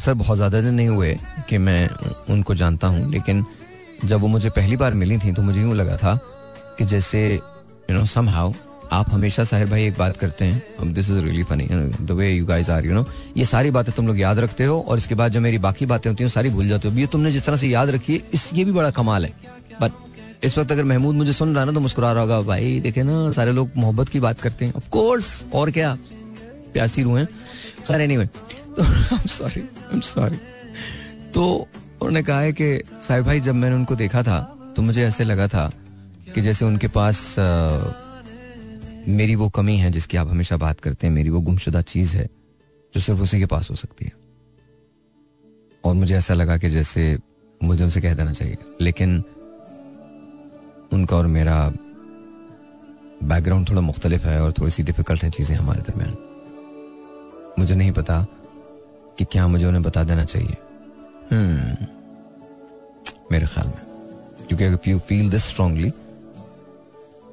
[0.00, 1.16] सर बहुत ज़्यादा दिन नहीं हुए
[1.48, 1.88] कि मैं
[2.30, 3.44] उनको जानता हूँ, लेकिन
[4.04, 6.18] जब वो मुझे पहली बार मिली थी तो मुझे यूँ लगा था
[6.78, 8.52] कि जैसे यू नो सम हाउ
[8.92, 12.44] आप हमेशा साहिर भाई एक बात करते हैं। This is really funny the way you
[12.46, 13.04] guys are you know
[13.36, 16.10] ये सारी बातें तुम लोग याद रखते हो और इसके बाद जो मेरी बाकी बातें
[16.10, 18.50] होती हैं सारी भूल जाते हो। ये तुमने जिस तरह से याद रखी है, इस,
[18.54, 19.32] ये भी बड़ा कमाल है।
[19.80, 23.02] बट इस वक्त अगर महमूद मुझे सुन रहा ना तो मुस्कुरा रहा होगा, भाई, देखे
[23.02, 25.96] ना, सारे लोग मोहब्बत की बात करते हैं। ऑफ़ कोर्स और क्या?
[26.76, 27.24] प्यासी रूह
[27.88, 28.26] खैर एनीवे
[28.76, 28.84] तो
[29.28, 30.36] सॉरी आई एम सॉरी
[31.34, 34.38] तो उन्होंने कहा है कि साहिब भाई जब मैंने उनको देखा था
[34.76, 35.72] तो मुझे ऐसे लगा था
[36.34, 37.44] कि जैसे उनके पास आ,
[39.08, 42.26] मेरी वो कमी है जिसकी आप हमेशा बात करते हैं मेरी वो गुमशुदा चीज़ है
[42.94, 44.12] जो सिर्फ़ उसी के पास हो सकती है।
[45.84, 47.18] और मुझे ऐसा लगा कि जैसे
[47.62, 49.16] मुझे उनसे कह देना चाहिए। लेकिन
[50.92, 51.72] उनका और मेरा
[53.22, 56.25] बैकग्राउंड थोड़ा मुख्तलिफ़ है और थोड़ी सी डिफ़िकल्ट है चीज़ें हमारे दरमियान।
[57.58, 58.26] मुझे नहीं पता
[59.18, 60.56] कि क्या मुझे उन्हें बता देना चाहिए।
[61.32, 61.86] हम्म
[63.32, 63.80] मेरे ख्याल में।
[64.46, 65.92] क्योंकि अगर you feel this strongly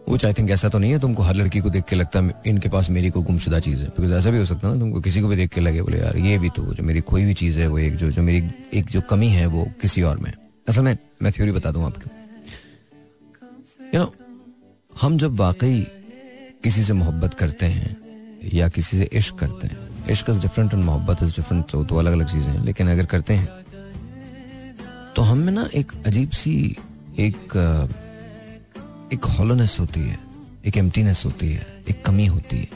[0.10, 2.34] which I think ऐसा तो नहीं है, तुमको हर लड़की को देख के लगता है
[2.48, 5.02] इनके पास मेरी कोई गुमशुदा चीज़ है। बिकॉज़ ऐसा भी हो सकता है ना, तुमको
[5.02, 7.34] किसी को भी देख के लगे, बोले, यार, ये भी तो जो मेरी कोई भी
[7.34, 10.34] चीज़ है, वो एक जो जो मेरी, एक जो कमी है, वो किसी और में
[10.70, 12.10] असल में, मैं थ्योरी बता दूँ आपको।
[13.94, 14.14] यू नो
[15.02, 15.88] हम जब वाकई
[16.64, 17.98] किसी से मोहब्बत करते हैं
[18.54, 21.96] या किसी से इश्क करते हैं इश्क इज़ डिफरेंट एंड मोहब्बत इज़ डिफरेंट तो, तो
[21.96, 23.48] अलग अलग चीज़ें हैं। लेकिन अगर करते हैं
[25.16, 26.54] तो हम में ना एक अजीब सी
[27.20, 27.56] एक
[29.14, 30.18] एक हॉलोनेस होती है
[30.66, 32.68] एक एम्प्टीनेस होती है एक कमी होती है।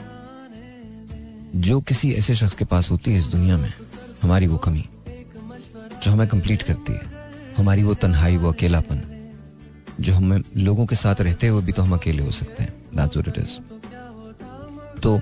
[1.56, 3.72] जो किसी ऐसे शख्स के पास होती है इस दुनिया में
[4.22, 4.84] हमारी वो कमी
[6.02, 7.16] जो हमें कंप्लीट करती है।
[7.56, 9.02] हमारी वो तन्हाई वो अकेलापन
[10.00, 13.16] जो हमें लोगों के साथ रहते हुए भी तो हम अकेले हो सकते हैं। दैट्स
[13.16, 13.58] व्हाट इट इज़
[15.00, 15.14] तो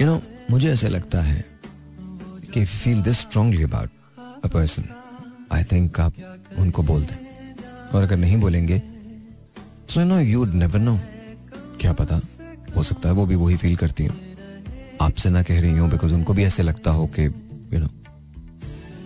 [0.00, 0.20] यू नो
[0.52, 1.44] मुझे ऐसा लगता है
[2.52, 3.90] कि feel this strongly about
[4.44, 4.84] a person
[5.52, 6.14] I think आप
[6.58, 7.16] उनको बोल दें।
[7.94, 8.78] और अगर नहीं बोलेंगे
[9.90, 10.98] so no you never know
[11.80, 12.20] क्या पता,
[12.76, 14.16] हो सकता है वो भी वही फील करती हूँ।
[15.00, 17.88] आपसे ना कह रही हूँ बिकॉज़ उनको भी ऐसे लगता हो कि यू नो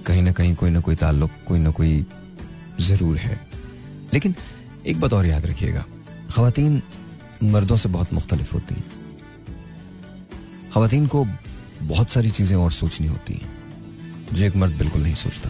[0.07, 2.05] कहीं ना कहीं कोई ना कोई ताल्लुक, कोई ना कोई
[2.81, 3.41] ज़रूर है।
[4.15, 4.35] लेकिन
[4.87, 5.85] एक बात और याद रखिएगा
[6.31, 6.83] खातन
[7.45, 8.96] मर्दों से बहुत मुख्तलिफ़ होती हैं।
[10.77, 11.25] खातन को
[11.83, 15.49] बहुत सारी चीज़ें और सोचनी होती हैं। जो एक मर्द बिल्कुल नहीं सोचता।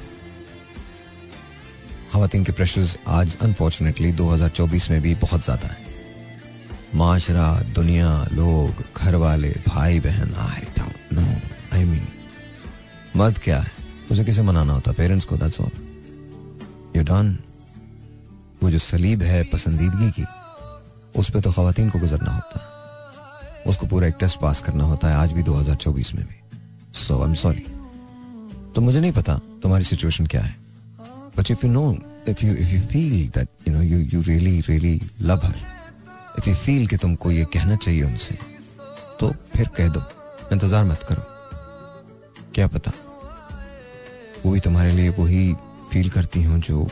[2.12, 5.84] खातन के प्रेशर्स आज अनफॉर्चुनेटली 2024 में भी बहुत ज़्यादा है।
[6.94, 10.62] माशरा, दुनिया, लोग घर वाले भाई बहन आई
[11.12, 11.26] नो
[11.74, 12.06] आई मीन
[13.16, 13.72] मर्द क्या है?
[14.10, 14.92] उसे किसे मनाना होता?
[14.92, 15.70] पेरेंट्स को दैट्स ऑल
[16.96, 17.36] यू डन
[18.62, 20.24] वो जो सलीब है, पसंदीदगी की,
[21.16, 22.65] उस पर तो खातन को गुजरना होता। है
[23.66, 26.36] उसको पूरा एक टेस्ट पास करना होता है। आज भी 2024 में भी।
[26.98, 27.64] सो आई एम सॉरी
[28.74, 30.54] तो मुझे नहीं पता तुम्हारी सिचुएशन क्या है।
[31.36, 31.88] But if you know,
[32.26, 34.96] if you if you feel that you know you you really really
[35.30, 35.56] love her,
[36.38, 38.34] if you feel कि तुमको ये कहना चाहिए उनसे,
[39.20, 39.24] तो
[39.56, 40.02] फिर कह दो।
[40.52, 41.22] इंतज़ार मत करो।
[42.54, 42.90] क्या पता?
[44.44, 45.44] वो भी तुम्हारे लिए वही
[45.92, 46.88] फील करती हो जो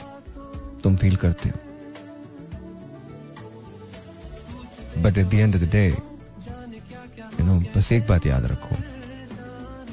[0.83, 1.57] तुम फील करते हो।
[5.03, 5.85] But at the end of the day
[7.41, 8.77] you know बस एक बात याद रखो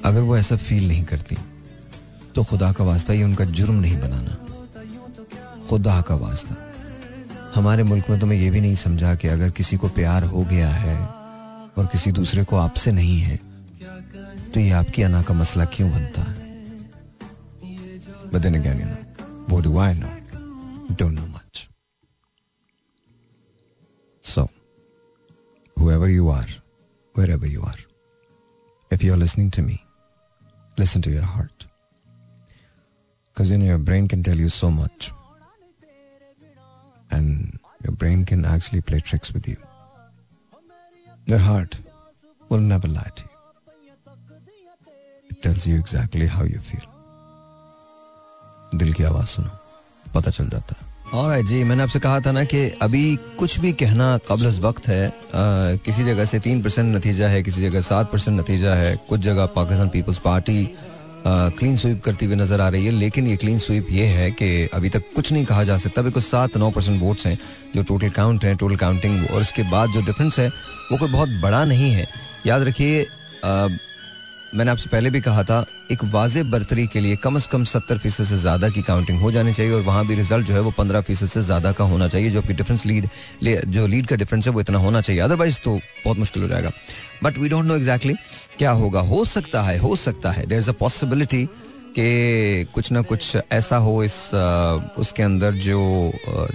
[0.05, 1.37] अगर वो ऐसा फील नहीं करती
[2.35, 4.37] तो खुदा का वास्ता ये उनका जुर्म नहीं बनाना
[5.69, 6.55] खुदा का वास्ता
[7.55, 10.43] हमारे मुल्क में तो मैं ये भी नहीं समझा कि अगर किसी को प्यार हो
[10.43, 10.97] गया है
[11.77, 13.39] और किसी दूसरे को आपसे नहीं है
[14.53, 16.41] तो ये आपकी अना का मसला क्यों बनता है
[18.33, 18.97] again, you know,
[19.47, 20.09] what do I know?
[20.95, 21.69] Don't know much.
[24.23, 24.49] So,
[25.77, 26.45] whoever you are,
[27.14, 27.78] wherever you are,
[28.90, 29.84] if you're listening to me,
[30.78, 31.66] listen to your heart.
[33.28, 35.12] Because you know, your brain can tell you so much.
[37.10, 39.56] And your brain can actually play tricks with you.
[41.26, 41.78] Your heart
[42.48, 43.30] will never lie to you.
[45.30, 46.86] It tells you exactly how you feel.
[48.74, 49.50] दिल की आवाज सुनो
[50.14, 53.71] पता चल जाता है और जी मैंने आपसे कहा था ना कि अभी कुछ भी
[53.73, 55.11] कहना कबल वक्त है आ,
[55.85, 59.45] किसी जगह से तीन परसेंट नतीजा है किसी जगह सात परसेंट नतीजा है कुछ जगह
[59.55, 60.63] Pakistan peoples Party
[61.27, 64.69] clean sweep करती हुई नज़र आ रही है लेकिन ये क्लीन स्वीप ये है कि
[64.73, 67.37] अभी तक कुछ नहीं कहा जा सकता बिकॉज़ सात नौ परसेंट वोट्स हैं
[67.75, 71.29] जो टोटल काउंट है टोटल काउंटिंग और उसके बाद जो डिफरेंस है वो कोई बहुत
[71.43, 72.07] बड़ा नहीं है।
[72.47, 73.05] याद रखिए
[74.55, 77.97] मैंने आपसे पहले भी कहा था एक वाजे बर्तरी के लिए कम अज कम सत्तर
[77.97, 80.71] फ़ीसद से ज़्यादा की काउंटिंग हो जानी चाहिए और वहाँ भी रिज़ल्ट जो है वो
[80.77, 83.07] पंद्रह फ़ीसद से ज़्यादा का होना चाहिए, जो कि डिफरेंस लीड
[83.67, 85.75] जो लीड का डिफरेंस है वो इतना होना चाहिए। अदरवाइज़ तो
[86.05, 86.71] बहुत मुश्किल हो जाएगा।
[87.23, 88.13] But we don't know exactly
[88.57, 91.45] क्या होगा। हो सकता है, हो सकता है। देर इज़ अ पॉसिबिलिटी
[91.97, 94.19] कि कुछ ना कुछ ऐसा हो इस
[94.99, 95.79] उसके अंदर जो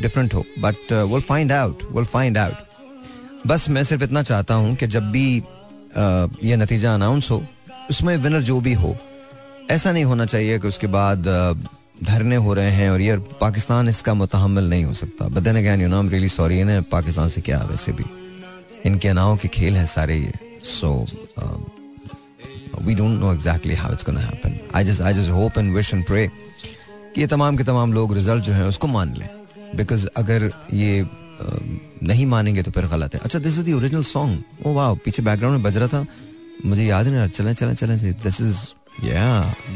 [0.01, 4.75] डिफरेंट हो। But will find out will find out बस मैं सिर्फ़ इतना चाहता हूँ
[4.77, 5.27] कि जब भी
[6.45, 7.43] ये नतीजा अनाउंस हो,
[7.91, 8.97] उसमें विनर जो भी हो
[9.71, 11.25] ऐसा नहीं होना चाहिए कि उसके बाद
[12.05, 15.89] धरने हो रहे हैं और यार पाकिस्तान इसका मुतहमल नहीं हो सकता। But then again you
[15.89, 18.05] know I really sorry इन्हें पाकिस्तान से क्या वैसे भी।
[18.87, 20.33] इनके अनाओं के खेल हैं सारे ये।
[20.65, 20.93] So
[22.81, 25.93] we don't know exactly how it's gonna happen I just I just hope and wish
[25.95, 26.29] and pray
[27.15, 29.29] कि ये तमाम के तमाम लोग रिज़ल्ट जो है उसको मान लें।
[29.77, 31.07] बिकॉज़ अगर ये
[32.03, 35.23] नहीं मानेंगे तो फिर गलत है। अच्छा this is the original song ओ वाह पीछे
[35.23, 36.07] बैकग्राउंड में बज रहा था।
[36.65, 38.59] मुझे याद नहीं रहा। चले चले चले दिस इज़
[39.05, 39.25] या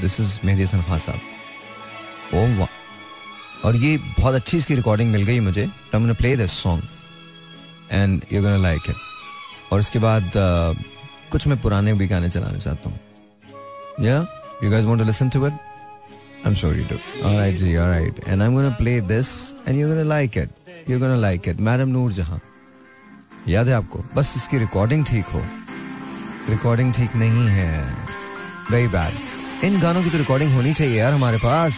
[0.01, 5.23] दिस इज़ मेहदी हसन खान साहब ओ वाह और ये बहुत अच्छी इसकी रिकॉर्डिंग मिल
[5.23, 6.83] गई मुझे मैंने play this song
[7.93, 10.85] and you gonna like it और इसके बाद uh,
[11.33, 14.17] कुछ मैं पुराने भी गाने चलाना चाहता हूँ या
[14.63, 15.69] you guys want to listen to it
[16.43, 16.99] I'm sure you do.
[17.23, 18.19] All right, G, all right.
[18.27, 20.49] And I'm going to play this and you're going to like it.
[20.87, 21.55] You're.
[21.61, 22.41] Madam Noor Jahan.
[23.49, 25.43] याद है आपको बस इसकी recording ठीक हो
[26.49, 28.10] recording ठीक नहीं है
[28.71, 31.75] वेरी बैड इन गानों की तो रिकॉर्डिंग होनी चाहिए यार हमारे पास।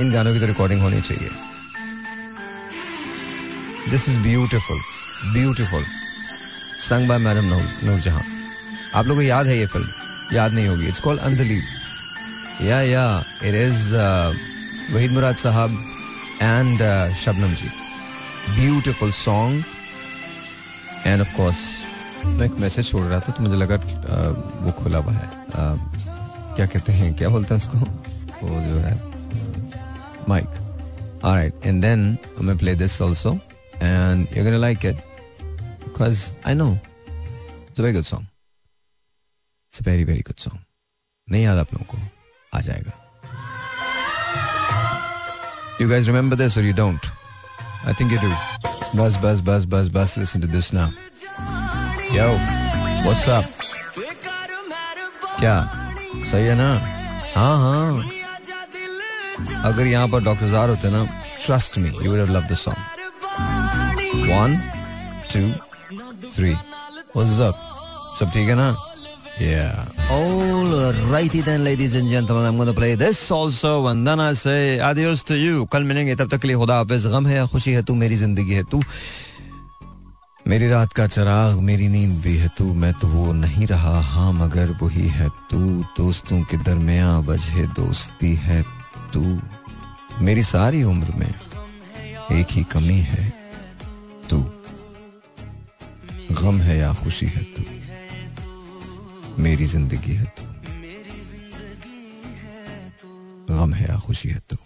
[0.00, 1.30] इन गानों की तो रिकॉर्डिंग होनी चाहिए।
[3.90, 4.80] This is beautiful
[5.32, 5.84] beautiful
[6.80, 7.44] song by madam
[7.84, 8.22] Noor Jehan.
[8.94, 11.60] आप लोगों को याद है ये फ़िल्म याद नहीं होगी। इट्स कॉल्ड अंधली
[12.62, 13.94] या या it is
[14.94, 15.70] Waheed Murad sahab
[16.42, 16.78] and
[17.16, 17.68] Shabnam ji
[18.54, 19.64] beautiful song
[21.06, 21.58] and of course
[22.24, 23.76] मैं एक मैसेज छोड़ रहा था तो मुझे लगा
[24.64, 25.28] वो खुला हुआ है।
[26.56, 27.78] क्या कहते हैं, क्या बोलते हैं उसको?
[27.78, 28.94] वो जो है
[30.28, 30.46] mike
[31.24, 33.34] alright and then I play this also
[33.76, 34.96] and you gonna like it
[35.42, 40.62] because I know it's a very good song it's a very very good song
[41.28, 42.92] नहीं याद आप लोगों को आ जाएगा।
[45.80, 47.06] यू गाइस रिमेंबर दिस और you don't
[47.86, 48.30] I think you do
[48.98, 50.90] बस बस बस बस बस listen to this now
[52.08, 52.26] Yo,
[53.04, 53.44] what's up?
[55.40, 55.56] क्या?
[56.30, 56.68] सही है ना?
[57.34, 58.02] हाँ हाँ।
[59.70, 61.04] अगर यहाँ पर डॉक्टर जार होते ना
[61.44, 62.78] trust me you would love the song
[64.30, 64.56] one
[65.32, 65.42] two
[66.28, 67.56] three what's up
[68.20, 68.68] सब ठीक है ना?
[69.40, 69.84] Yeah.
[70.10, 70.72] All
[71.12, 74.80] righty then, ladies and gentlemen, I'm going to play this also, and then I say
[74.80, 75.66] adios to you.
[75.72, 78.16] कल मिलेंगे तब तक के लिए खुदा हाफिज। गम है या खुशी है तू मेरी
[78.16, 78.80] ज़िंदगी है तू।
[80.48, 84.32] मेरी रात का चराग, मेरी नींद भी है तू मैं तो वो नहीं रहा। हाँ
[84.32, 85.58] मगर वही है तू।
[85.96, 88.62] दोस्तों के दरमिया वजह दोस्ती है
[89.12, 89.22] तू।
[90.20, 91.34] मेरी सारी उम्र में
[92.40, 93.26] एक ही कमी है
[94.30, 94.38] तू।
[96.32, 97.64] गम है या खुशी है तू।
[99.42, 100.44] मेरी ज़िंदगी है तू।
[103.54, 104.58] गम है या खुशी है तू।